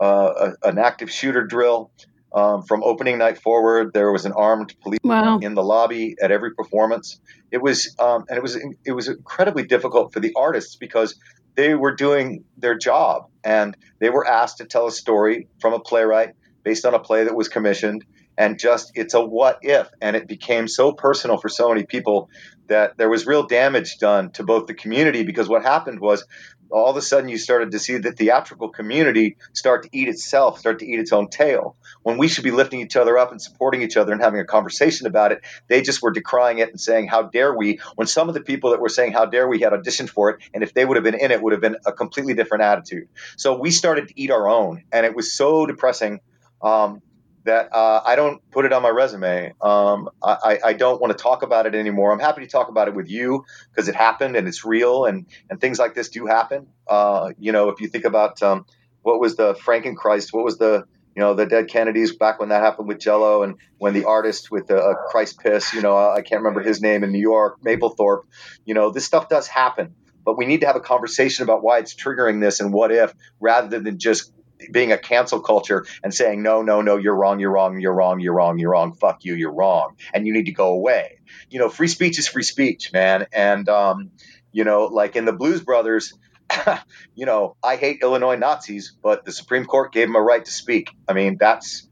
[0.00, 1.90] uh, a an active shooter drill.
[2.34, 5.38] Um, from opening night forward, there was an armed police wow.
[5.42, 7.20] in the lobby at every performance.
[7.50, 8.56] It was, um, and it was,
[8.86, 11.14] it was incredibly difficult for the artists because
[11.56, 15.80] they were doing their job and they were asked to tell a story from a
[15.80, 16.30] playwright
[16.62, 18.04] based on a play that was commissioned
[18.36, 22.30] and just it's a what if and it became so personal for so many people
[22.68, 26.24] that there was real damage done to both the community because what happened was
[26.72, 30.58] all of a sudden you started to see the theatrical community start to eat itself,
[30.58, 31.76] start to eat its own tail.
[32.02, 34.44] When we should be lifting each other up and supporting each other and having a
[34.44, 37.80] conversation about it, they just were decrying it and saying, How dare we?
[37.94, 40.42] When some of the people that were saying, How dare we, had auditioned for it,
[40.54, 43.08] and if they would have been in it, would have been a completely different attitude.
[43.36, 46.20] So we started to eat our own, and it was so depressing.
[46.62, 47.02] Um,
[47.44, 49.52] that uh, I don't put it on my resume.
[49.60, 52.12] Um, I, I, don't want to talk about it anymore.
[52.12, 55.26] I'm happy to talk about it with you because it happened and it's real and,
[55.50, 56.68] and things like this do happen.
[56.86, 58.64] Uh, you know, if you think about um,
[59.02, 62.62] what was the Frankenchrist, what was the you know the dead Kennedys back when that
[62.62, 66.22] happened with Jello and when the artist with the uh, Christ piss, you know, I
[66.22, 68.22] can't remember his name in New York, Mapplethorpe.
[68.64, 71.78] You know, this stuff does happen, but we need to have a conversation about why
[71.78, 74.32] it's triggering this and what if, rather than just
[74.70, 78.20] being a cancel culture and saying no no no you're wrong you're wrong you're wrong
[78.20, 81.18] you're wrong you're wrong fuck you you're wrong and you need to go away.
[81.50, 83.26] You know free speech is free speech man.
[83.32, 84.10] And um,
[84.52, 86.14] you know like in the blues brothers
[87.14, 90.50] you know i hate illinois nazis but the supreme court gave them a right to
[90.50, 90.90] speak.
[91.08, 91.88] I mean that's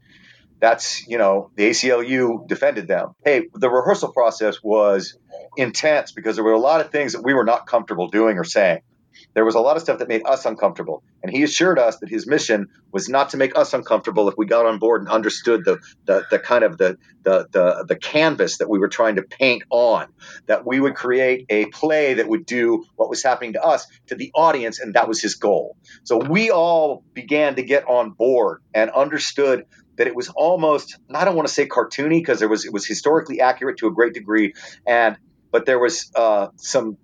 [0.59, 3.15] that's you know the aclu defended them.
[3.25, 5.17] Hey the rehearsal process was
[5.57, 8.43] intense because there were a lot of things that we were not comfortable doing or
[8.43, 8.81] saying
[9.33, 11.03] there was a lot of stuff that made us uncomfortable.
[11.23, 14.45] And he assured us that his mission was not to make us uncomfortable if we
[14.45, 18.57] got on board and understood the, the, the kind of the, the, the, the canvas
[18.57, 20.07] that we were trying to paint on,
[20.47, 24.15] that we would create a play that would do what was happening to us to
[24.15, 24.79] the audience.
[24.79, 25.77] And that was his goal.
[26.03, 29.65] So we all began to get on board and understood
[29.97, 32.87] that it was almost, I don't want to say cartoony because there was, it was
[32.87, 34.53] historically accurate to a great degree.
[34.87, 35.17] And,
[35.51, 36.97] but there was uh, some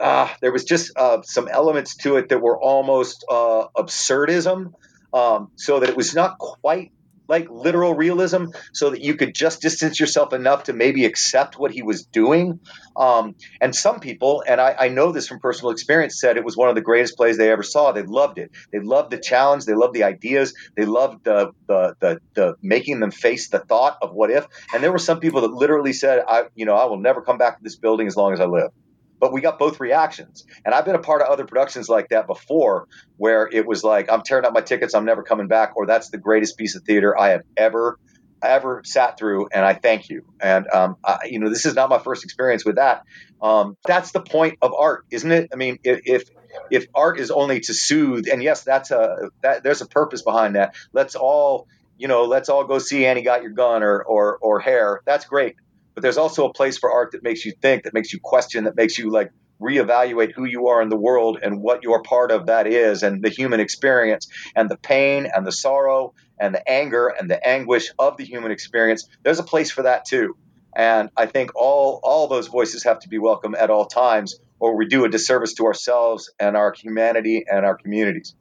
[0.00, 4.72] uh, there was just uh, some elements to it that were almost uh, absurdism,
[5.12, 6.92] um, so that it was not quite
[7.28, 11.70] like literal realism, so that you could just distance yourself enough to maybe accept what
[11.70, 12.58] he was doing.
[12.96, 16.56] Um, and some people, and I, I, know this from personal experience, said it was
[16.56, 17.92] one of the greatest plays they ever saw.
[17.92, 18.50] They loved it.
[18.72, 19.64] They loved the challenge.
[19.64, 20.54] They loved the ideas.
[20.76, 24.44] They loved the the the, the making them face the thought of what if.
[24.74, 27.38] And there were some people that literally said, "I, you know, I will never come
[27.38, 28.72] back to this building as long as I live."
[29.20, 30.44] But we got both reactions.
[30.64, 34.10] And I've been a part of other productions like that before where it was like,
[34.10, 36.82] I'm tearing up my tickets, I'm never coming back, or that's the greatest piece of
[36.82, 37.98] theater I have ever
[38.42, 40.24] ever sat through and i thank you.
[40.40, 43.02] And um, I, you know this is not my first experience with that.
[43.42, 45.50] Um, that's the point of art isn't it?
[45.52, 46.30] I mean if
[46.70, 50.56] if art is only to soothe and yes that's a that there's a purpose behind
[50.56, 50.74] that.
[50.94, 51.68] Let's all
[51.98, 55.02] you know let's all go see annie got your gun or or or hair.
[55.04, 55.56] That's great
[55.94, 58.64] but there's also a place for art that makes you think, that makes you question,
[58.64, 59.30] that makes you like
[59.60, 63.22] reevaluate who you are in the world and what your part of that is and
[63.22, 64.26] the human experience
[64.56, 68.50] and the pain and the sorrow and the anger and the anguish of the human
[68.50, 69.06] experience.
[69.22, 70.36] There's a place for that too.
[70.74, 74.76] And I think all all those voices have to be welcome at all times, or
[74.76, 78.34] we do a disservice to ourselves and our humanity and our communities.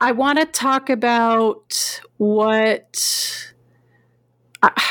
[0.00, 3.54] I want to talk about what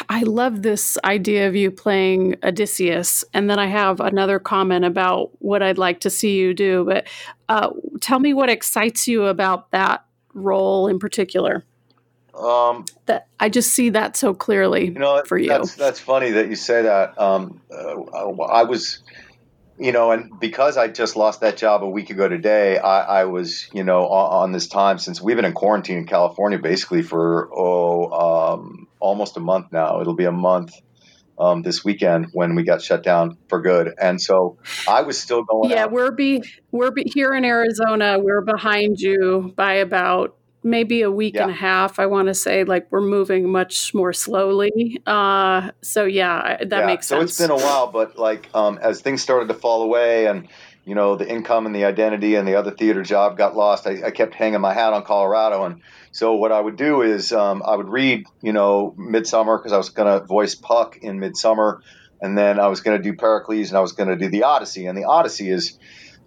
[0.10, 3.24] I, love this idea of you playing Odysseus.
[3.34, 6.86] And then I have another comment about what I'd like to see you do.
[6.86, 7.08] But
[7.50, 7.72] uh,
[8.02, 11.64] tell me what excites you about that role in particular.
[12.38, 15.48] Um, that I just see that so clearly you know, for you.
[15.48, 17.20] That's, that's funny that you say that.
[17.20, 19.00] Um, uh, I was,
[19.80, 23.24] you know, and because I just lost that job a week ago today, I, I
[23.26, 27.04] was, you know, on, on, this time since we've been in quarantine in California basically
[27.04, 30.02] for oh um, almost a month now.
[30.02, 30.74] It'll be a month
[31.38, 33.94] um, this weekend when we got shut down for good.
[34.00, 35.70] And so I was still going.
[35.70, 35.92] Yeah, out.
[35.92, 38.20] we're be we're be, here in Arizona.
[38.20, 41.44] We're behind you by about maybe a week yeah.
[41.44, 42.00] and a half.
[42.00, 45.02] I want to say like we're moving much more slowly.
[45.06, 47.20] Uh, so yeah, that yeah, makes sense.
[47.20, 50.48] So it's been a while, but like um, as things started to fall away and
[50.86, 53.88] you know, the income and the identity and the other theater job got lost.
[53.88, 55.66] I, I kept hanging my hat on Colorado.
[55.66, 55.82] And
[56.12, 59.78] so what I would do is um, I would read, you know, Midsummer because I
[59.78, 61.82] was going to voice Puck in Midsummer.
[62.22, 64.44] And then I was going to do Pericles and I was going to do the
[64.44, 64.86] Odyssey.
[64.86, 65.78] And the Odyssey is,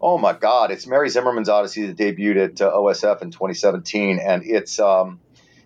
[0.01, 4.19] oh my God, it's Mary Zimmerman's Odyssey that debuted at uh, OSF in 2017.
[4.19, 5.21] And it's, um,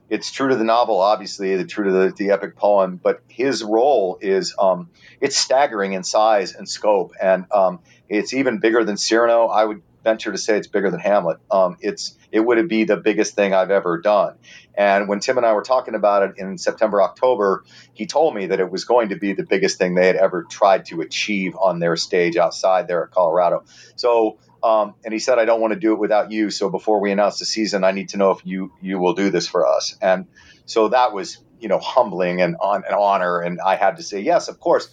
[0.08, 3.62] it's true to the novel, obviously, the true to the, the epic poem, but his
[3.62, 4.90] role is um,
[5.20, 9.46] it's staggering in size and scope, and um, it's even bigger than Cyrano.
[9.46, 11.38] I would venture to say it's bigger than Hamlet.
[11.50, 14.36] Um, it's it would be the biggest thing I've ever done.
[14.74, 18.46] And when Tim and I were talking about it in September, October, he told me
[18.46, 21.54] that it was going to be the biggest thing they had ever tried to achieve
[21.56, 23.64] on their stage outside there at Colorado.
[23.96, 26.50] So um, and he said, I don't want to do it without you.
[26.50, 29.30] So before we announce the season, I need to know if you you will do
[29.30, 29.96] this for us.
[30.00, 30.26] And
[30.66, 34.20] so that was you know humbling and on an honor, and I had to say
[34.20, 34.88] yes, of course.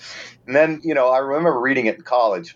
[0.47, 2.55] And then you know I remember reading it in college.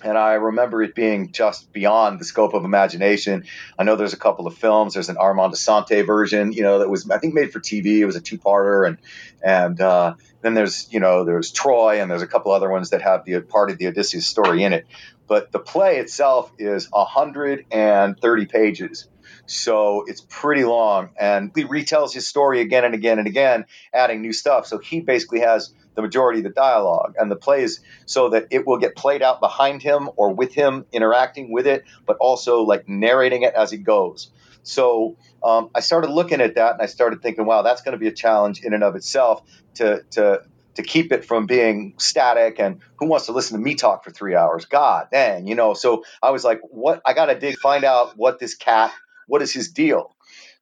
[0.00, 3.46] And I remember it being just beyond the scope of imagination.
[3.76, 4.94] I know there's a couple of films.
[4.94, 7.98] There's an Armand Assante version, you know, that was I think made for TV.
[7.98, 8.98] It was a two-parter, and
[9.42, 13.02] and uh, then there's you know there's Troy, and there's a couple other ones that
[13.02, 14.86] have the part of the Odysseus story in it
[15.28, 19.08] but the play itself is 130 pages.
[19.46, 21.10] So it's pretty long.
[21.18, 24.66] And he retells his story again and again and again, adding new stuff.
[24.66, 27.14] So he basically has the majority of the dialogue.
[27.18, 30.54] And the play is so that it will get played out behind him or with
[30.54, 34.30] him interacting with it, but also like narrating it as he goes.
[34.62, 37.98] So um, I started looking at that and I started thinking, wow, that's going to
[37.98, 39.42] be a challenge in and of itself
[39.74, 40.42] to, to
[40.78, 44.10] to keep it from being static and who wants to listen to me talk for
[44.10, 44.64] three hours?
[44.64, 48.38] God dang you know so i was like what i gotta dig find out what
[48.38, 48.92] this cat
[49.26, 50.14] what is his deal?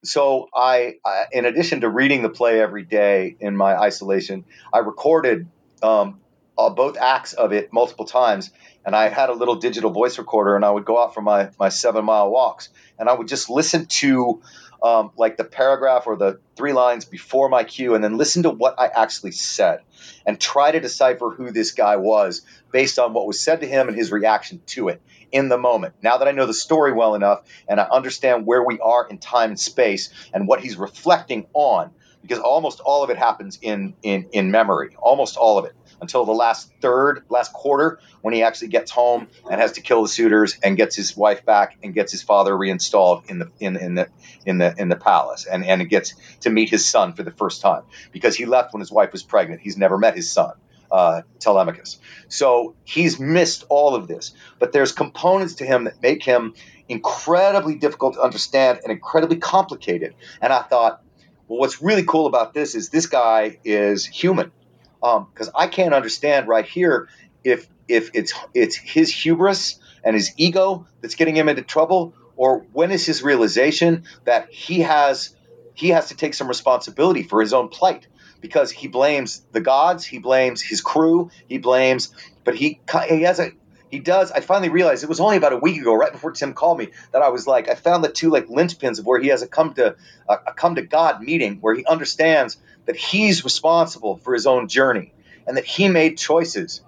[0.05, 4.79] So I, I in addition to reading the play every day in my isolation i
[4.79, 5.49] recorded
[5.83, 6.21] um,
[6.59, 8.51] uh, both acts of it multiple times
[8.85, 11.51] and i had a little digital voice recorder and i would go out for my,
[11.59, 14.41] my seven mile walks and i would just listen to
[14.83, 18.51] um, like the paragraph or the three lines before my cue and then listen to
[18.51, 19.81] what I actually said
[20.25, 23.89] and try to decipher who this guy was based on what was said to him
[23.89, 25.01] and his reaction to it
[25.33, 25.95] in the moment.
[26.03, 29.19] Now that I know the story well enough and I understand where we are in
[29.19, 31.91] time and space and what he's reflecting on,
[32.23, 36.25] because almost all of it happens in in in memory, almost all of it until
[36.25, 40.09] the last third, last quarter, when he actually gets home and has to kill the
[40.09, 43.95] suitors and gets his wife back and gets his father reinstalled in the in, in
[43.95, 44.09] the
[44.45, 47.61] in the in the palace and and gets to meet his son for the first
[47.61, 47.83] time
[48.13, 49.61] because he left when his wife was pregnant.
[49.61, 50.53] He's never met his son.
[50.89, 51.99] Uh, Telemachus.
[52.29, 56.55] So he's missed all of this, but there's components to him that make him
[56.89, 60.15] incredibly difficult to understand and incredibly complicated.
[60.41, 61.03] And I thought,
[61.49, 64.53] well, what's really cool about this is this guy is human
[65.01, 67.09] because um, I can't understand right here
[67.45, 72.67] if if it's it's his hubris and his ego that's getting him into trouble, or
[72.73, 75.35] when is his realization that he has
[75.75, 78.07] he has to take some responsibility for his own plight?
[78.41, 82.13] Because he blames the gods, he blames his crew, he blames,
[82.45, 83.53] but he he has a
[83.91, 84.33] he does.
[84.33, 86.89] I finally realized it was only about a week ago, right before Tim called me,
[87.13, 89.49] that I was like, I found the two like linchpins of where he has a
[89.49, 89.97] come to
[90.29, 94.69] a, a come to God meeting where he understands that he's responsible for his own
[94.69, 95.13] journey
[95.47, 96.81] and that he made choices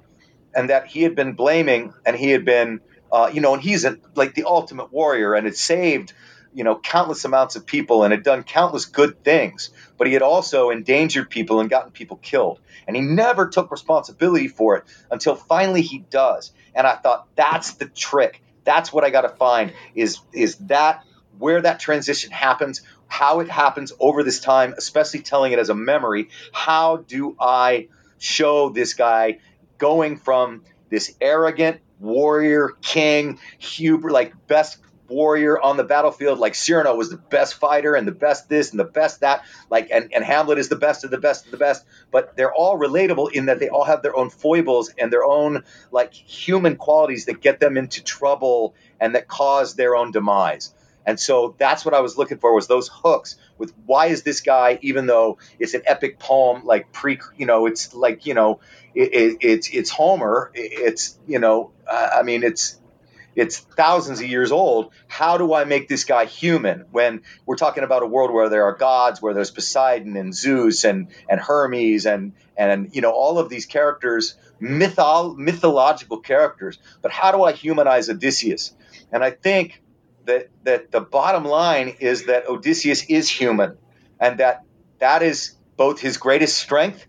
[0.55, 2.81] and that he had been blaming and he had been,
[3.13, 6.13] uh, you know, and he's a, like the ultimate warrior and had saved,
[6.55, 10.23] you know, countless amounts of people and had done countless good things, but he had
[10.23, 12.61] also endangered people and gotten people killed.
[12.87, 16.53] And he never took responsibility for it until finally he does.
[16.75, 18.43] And I thought that's the trick.
[18.65, 21.05] That's what I got to find is is that
[21.39, 25.75] where that transition happens, how it happens over this time, especially telling it as a
[25.75, 26.29] memory.
[26.53, 27.89] How do I
[28.19, 29.39] show this guy
[29.79, 34.79] going from this arrogant warrior king, Huber, like best
[35.09, 36.39] warrior on the battlefield.
[36.39, 39.45] Like Cyrano was the best fighter and the best this and the best that.
[39.71, 41.85] Like and, and Hamlet is the best of the best of the best.
[42.11, 45.65] But they're all relatable in that they all have their own foibles and their own
[45.91, 50.73] like human qualities that get them into trouble and that cause their own demise.
[51.09, 54.43] And so that's what I was looking for was those hooks with why is this
[54.43, 58.61] guy, even though it's an epic poem, like pre, you know, it's like you know,
[58.95, 62.78] it, it, it's it's Homer, it's you know, I mean, it's
[63.39, 64.93] it's thousands of years old.
[65.07, 68.65] How do I make this guy human when we're talking about a world where there
[68.65, 73.39] are gods, where there's Poseidon and Zeus and, and Hermes and, and, you know, all
[73.39, 76.81] of these characters, mytho- mythological characters.
[77.01, 78.75] But how do I humanize Odysseus?
[79.13, 79.81] And I think
[80.25, 83.79] that, that the bottom line is that Odysseus is human
[84.19, 84.65] and that
[84.99, 87.07] that is both his greatest strength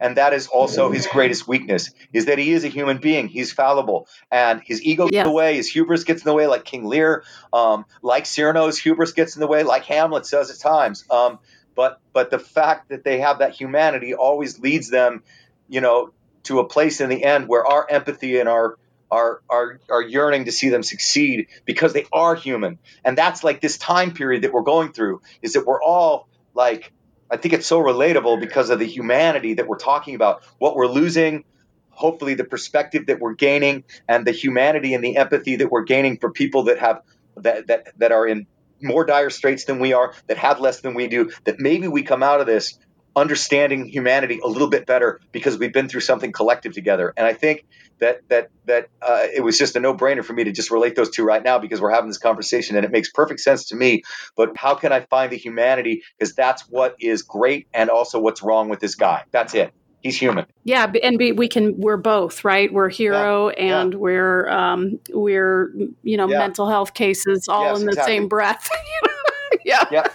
[0.00, 3.28] and that is also his greatest weakness is that he is a human being.
[3.28, 4.08] He's fallible.
[4.30, 6.84] And his ego gets in the way his hubris gets in the way like king
[6.84, 11.04] lear um, like cyrano's hubris gets in the way like hamlet says at times.
[11.10, 11.38] Um,
[11.74, 15.22] but but the fact that they have that humanity always leads them
[15.68, 16.12] you know
[16.44, 18.78] to a place in the end where our empathy and our
[19.10, 22.78] our, our, our yearning to see them succeed because they are human.
[23.04, 26.92] And that's like this time period that we're going through is that we're all like
[27.30, 30.86] I think it's so relatable because of the humanity that we're talking about, what we're
[30.86, 31.44] losing,
[31.90, 36.18] hopefully the perspective that we're gaining, and the humanity and the empathy that we're gaining
[36.18, 37.02] for people that have
[37.36, 38.46] that that, that are in
[38.80, 42.02] more dire straits than we are, that have less than we do, that maybe we
[42.02, 42.78] come out of this
[43.16, 47.14] understanding humanity a little bit better because we've been through something collective together.
[47.16, 47.64] And I think
[47.98, 51.10] that that that uh, it was just a no-brainer for me to just relate those
[51.10, 54.02] two right now because we're having this conversation and it makes perfect sense to me.
[54.36, 56.02] But how can I find the humanity?
[56.18, 59.24] Because that's what is great and also what's wrong with this guy.
[59.30, 59.72] That's it.
[60.02, 60.46] He's human.
[60.62, 61.80] Yeah, and we can.
[61.80, 62.72] We're both right.
[62.72, 63.98] We're hero yeah, and yeah.
[63.98, 65.72] we're um, we're
[66.04, 66.38] you know yeah.
[66.38, 68.14] mental health cases all yes, in the exactly.
[68.14, 68.68] same breath.
[69.64, 70.06] yeah.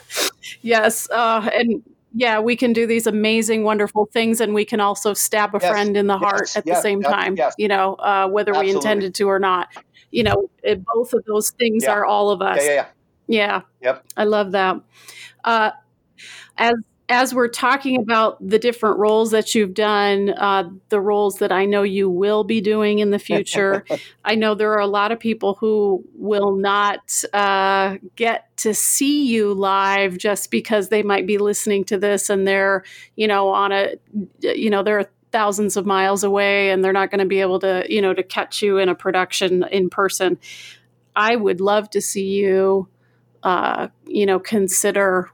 [0.61, 1.09] Yes.
[1.09, 1.83] Uh, and
[2.13, 5.71] yeah, we can do these amazing, wonderful things, and we can also stab a yes,
[5.71, 7.37] friend in the yes, heart at yes, the same time.
[7.57, 8.73] You know, uh, whether Absolutely.
[8.73, 9.69] we intended to or not.
[10.11, 11.91] You know, it, both of those things yeah.
[11.91, 12.57] are all of us.
[12.59, 12.85] Yeah, yeah, yeah.
[13.27, 13.61] yeah.
[13.81, 14.05] Yep.
[14.17, 14.75] I love that.
[15.43, 15.71] Uh,
[16.57, 16.73] as
[17.09, 21.65] as we're talking about the different roles that you've done, uh, the roles that I
[21.65, 23.83] know you will be doing in the future,
[24.25, 29.25] I know there are a lot of people who will not uh, get to see
[29.25, 32.83] you live just because they might be listening to this and they're,
[33.15, 33.95] you know, on a,
[34.39, 37.85] you know, they're thousands of miles away and they're not going to be able to,
[37.89, 40.37] you know, to catch you in a production in person.
[41.15, 42.87] I would love to see you,
[43.43, 45.29] uh, you know, consider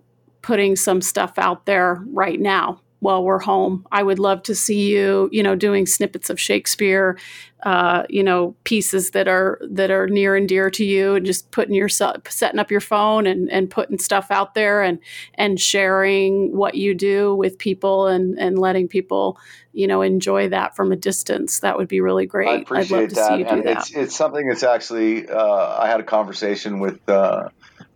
[0.48, 3.86] putting some stuff out there right now while we're home.
[3.92, 7.20] I would love to see you, you know, doing snippets of Shakespeare,
[7.64, 11.52] uh, you know, pieces that are that are near and dear to you, and just
[11.52, 15.00] putting yourself, setting up your phone and and putting stuff out there and
[15.34, 19.38] and sharing what you do with people and and letting people,
[19.74, 21.60] you know, enjoy that from a distance.
[21.60, 22.48] That would be really great.
[22.48, 23.28] I appreciate I'd love to that.
[23.28, 23.78] see you do and that.
[23.80, 25.28] It's, it's something that's actually.
[25.28, 27.02] Uh, I had a conversation with.
[27.10, 27.50] Uh,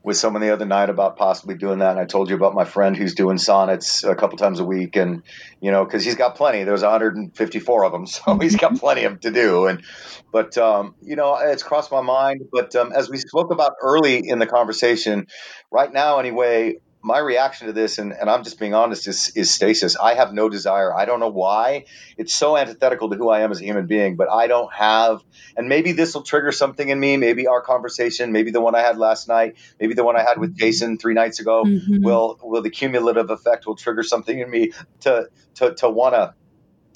[0.03, 1.91] with someone the other night about possibly doing that.
[1.91, 4.95] And I told you about my friend who's doing sonnets a couple times a week.
[4.95, 5.21] And,
[5.59, 8.05] you know, cause he's got plenty, there's 154 of them.
[8.11, 9.67] So he's got plenty of to do.
[9.67, 9.83] And,
[10.31, 12.49] but, um, you know, it's crossed my mind.
[12.51, 15.27] But um, as we spoke about early in the conversation,
[15.71, 19.51] right now, anyway, my reaction to this, and, and I'm just being honest, is, is
[19.51, 19.95] stasis.
[19.95, 20.93] I have no desire.
[20.93, 21.85] I don't know why.
[22.17, 25.23] It's so antithetical to who I am as a human being, but I don't have,
[25.57, 27.17] and maybe this will trigger something in me.
[27.17, 30.37] Maybe our conversation, maybe the one I had last night, maybe the one I had
[30.37, 32.03] with Jason three nights ago, mm-hmm.
[32.03, 34.71] will will the cumulative effect will trigger something in me
[35.01, 36.35] to to to want to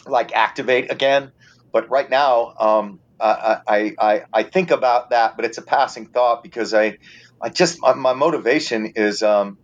[0.08, 1.32] like activate again.
[1.72, 6.44] But right now, um, I, I I think about that, but it's a passing thought
[6.44, 6.98] because I
[7.42, 9.58] I just my, my motivation is um,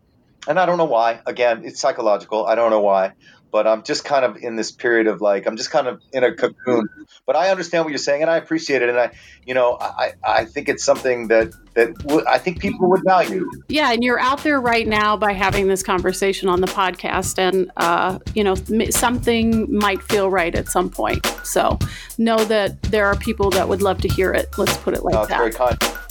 [0.48, 1.22] and I don't know why.
[1.26, 2.46] Again, it's psychological.
[2.46, 3.14] I don't know why,
[3.52, 6.24] but I'm just kind of in this period of like I'm just kind of in
[6.24, 6.88] a cocoon.
[7.26, 8.90] But I understand what you're saying, and I appreciate it.
[8.90, 9.12] And I,
[9.46, 13.50] you know, I I think it's something that that w- I think people would value.
[13.68, 17.72] Yeah, and you're out there right now by having this conversation on the podcast, and
[17.78, 18.56] uh, you know,
[18.90, 21.26] something might feel right at some point.
[21.44, 21.78] So
[22.18, 24.58] know that there are people that would love to hear it.
[24.58, 26.11] Let's put it like no, that.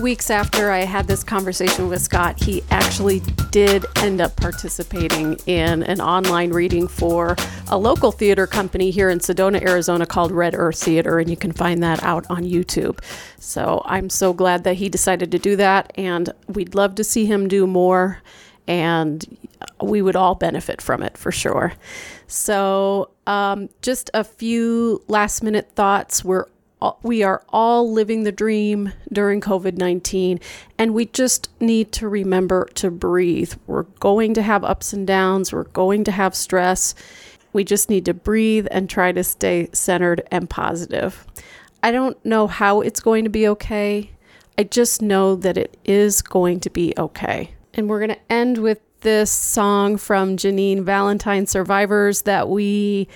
[0.00, 3.20] Weeks after I had this conversation with Scott, he actually
[3.50, 7.36] did end up participating in an online reading for
[7.68, 11.52] a local theater company here in Sedona, Arizona called Red Earth Theater, and you can
[11.52, 12.98] find that out on YouTube.
[13.38, 17.26] So I'm so glad that he decided to do that, and we'd love to see
[17.26, 18.22] him do more.
[18.66, 19.36] And
[19.82, 21.74] we would all benefit from it for sure.
[22.26, 26.24] So, um, just a few last minute thoughts.
[26.24, 26.46] We're
[27.02, 30.40] we are all living the dream during COVID 19,
[30.78, 33.54] and we just need to remember to breathe.
[33.66, 36.94] We're going to have ups and downs, we're going to have stress.
[37.52, 41.26] We just need to breathe and try to stay centered and positive.
[41.82, 44.12] I don't know how it's going to be okay.
[44.56, 47.54] I just know that it is going to be okay.
[47.74, 53.08] And we're going to end with this song from Janine Valentine Survivors that we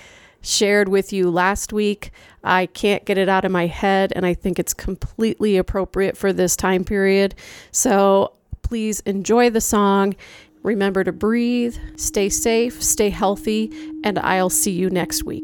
[0.45, 2.11] shared with you last week.
[2.43, 6.31] I can't get it out of my head, and I think it's completely appropriate for
[6.31, 7.33] this time period.
[7.71, 10.15] So please enjoy the song.
[10.61, 13.71] Remember to breathe, stay safe, stay healthy,
[14.03, 15.43] and I'll see you next week.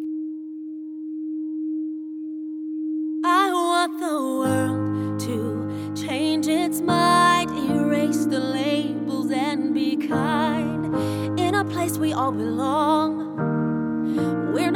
[3.23, 11.53] I want the world to change its mind, erase the labels, and be kind in
[11.53, 13.20] a place we all belong.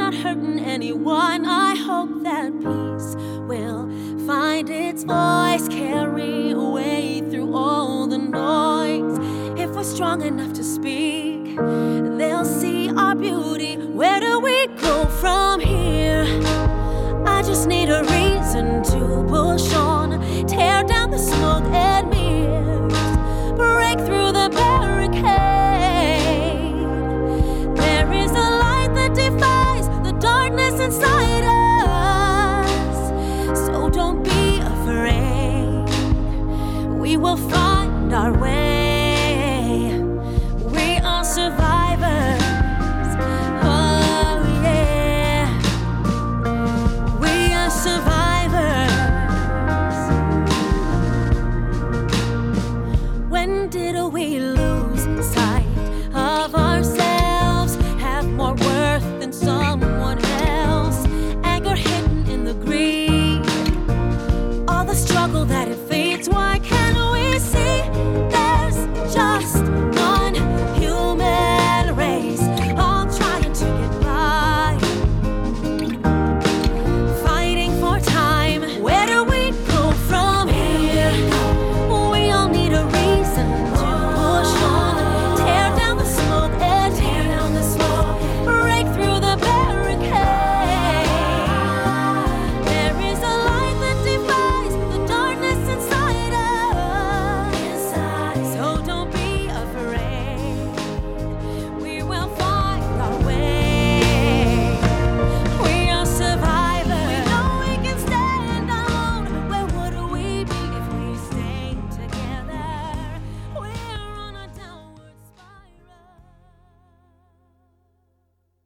[0.06, 1.44] Not hurting anyone.
[1.46, 3.16] I hope that peace
[3.48, 3.90] will
[4.24, 9.18] find its voice, carry away through all the noise.
[9.58, 13.78] If we're strong enough to speak, they'll see our beauty.
[13.78, 16.24] Where do we go from here?
[17.26, 19.95] I just need a reason to push on,
[38.08, 38.75] Darwin.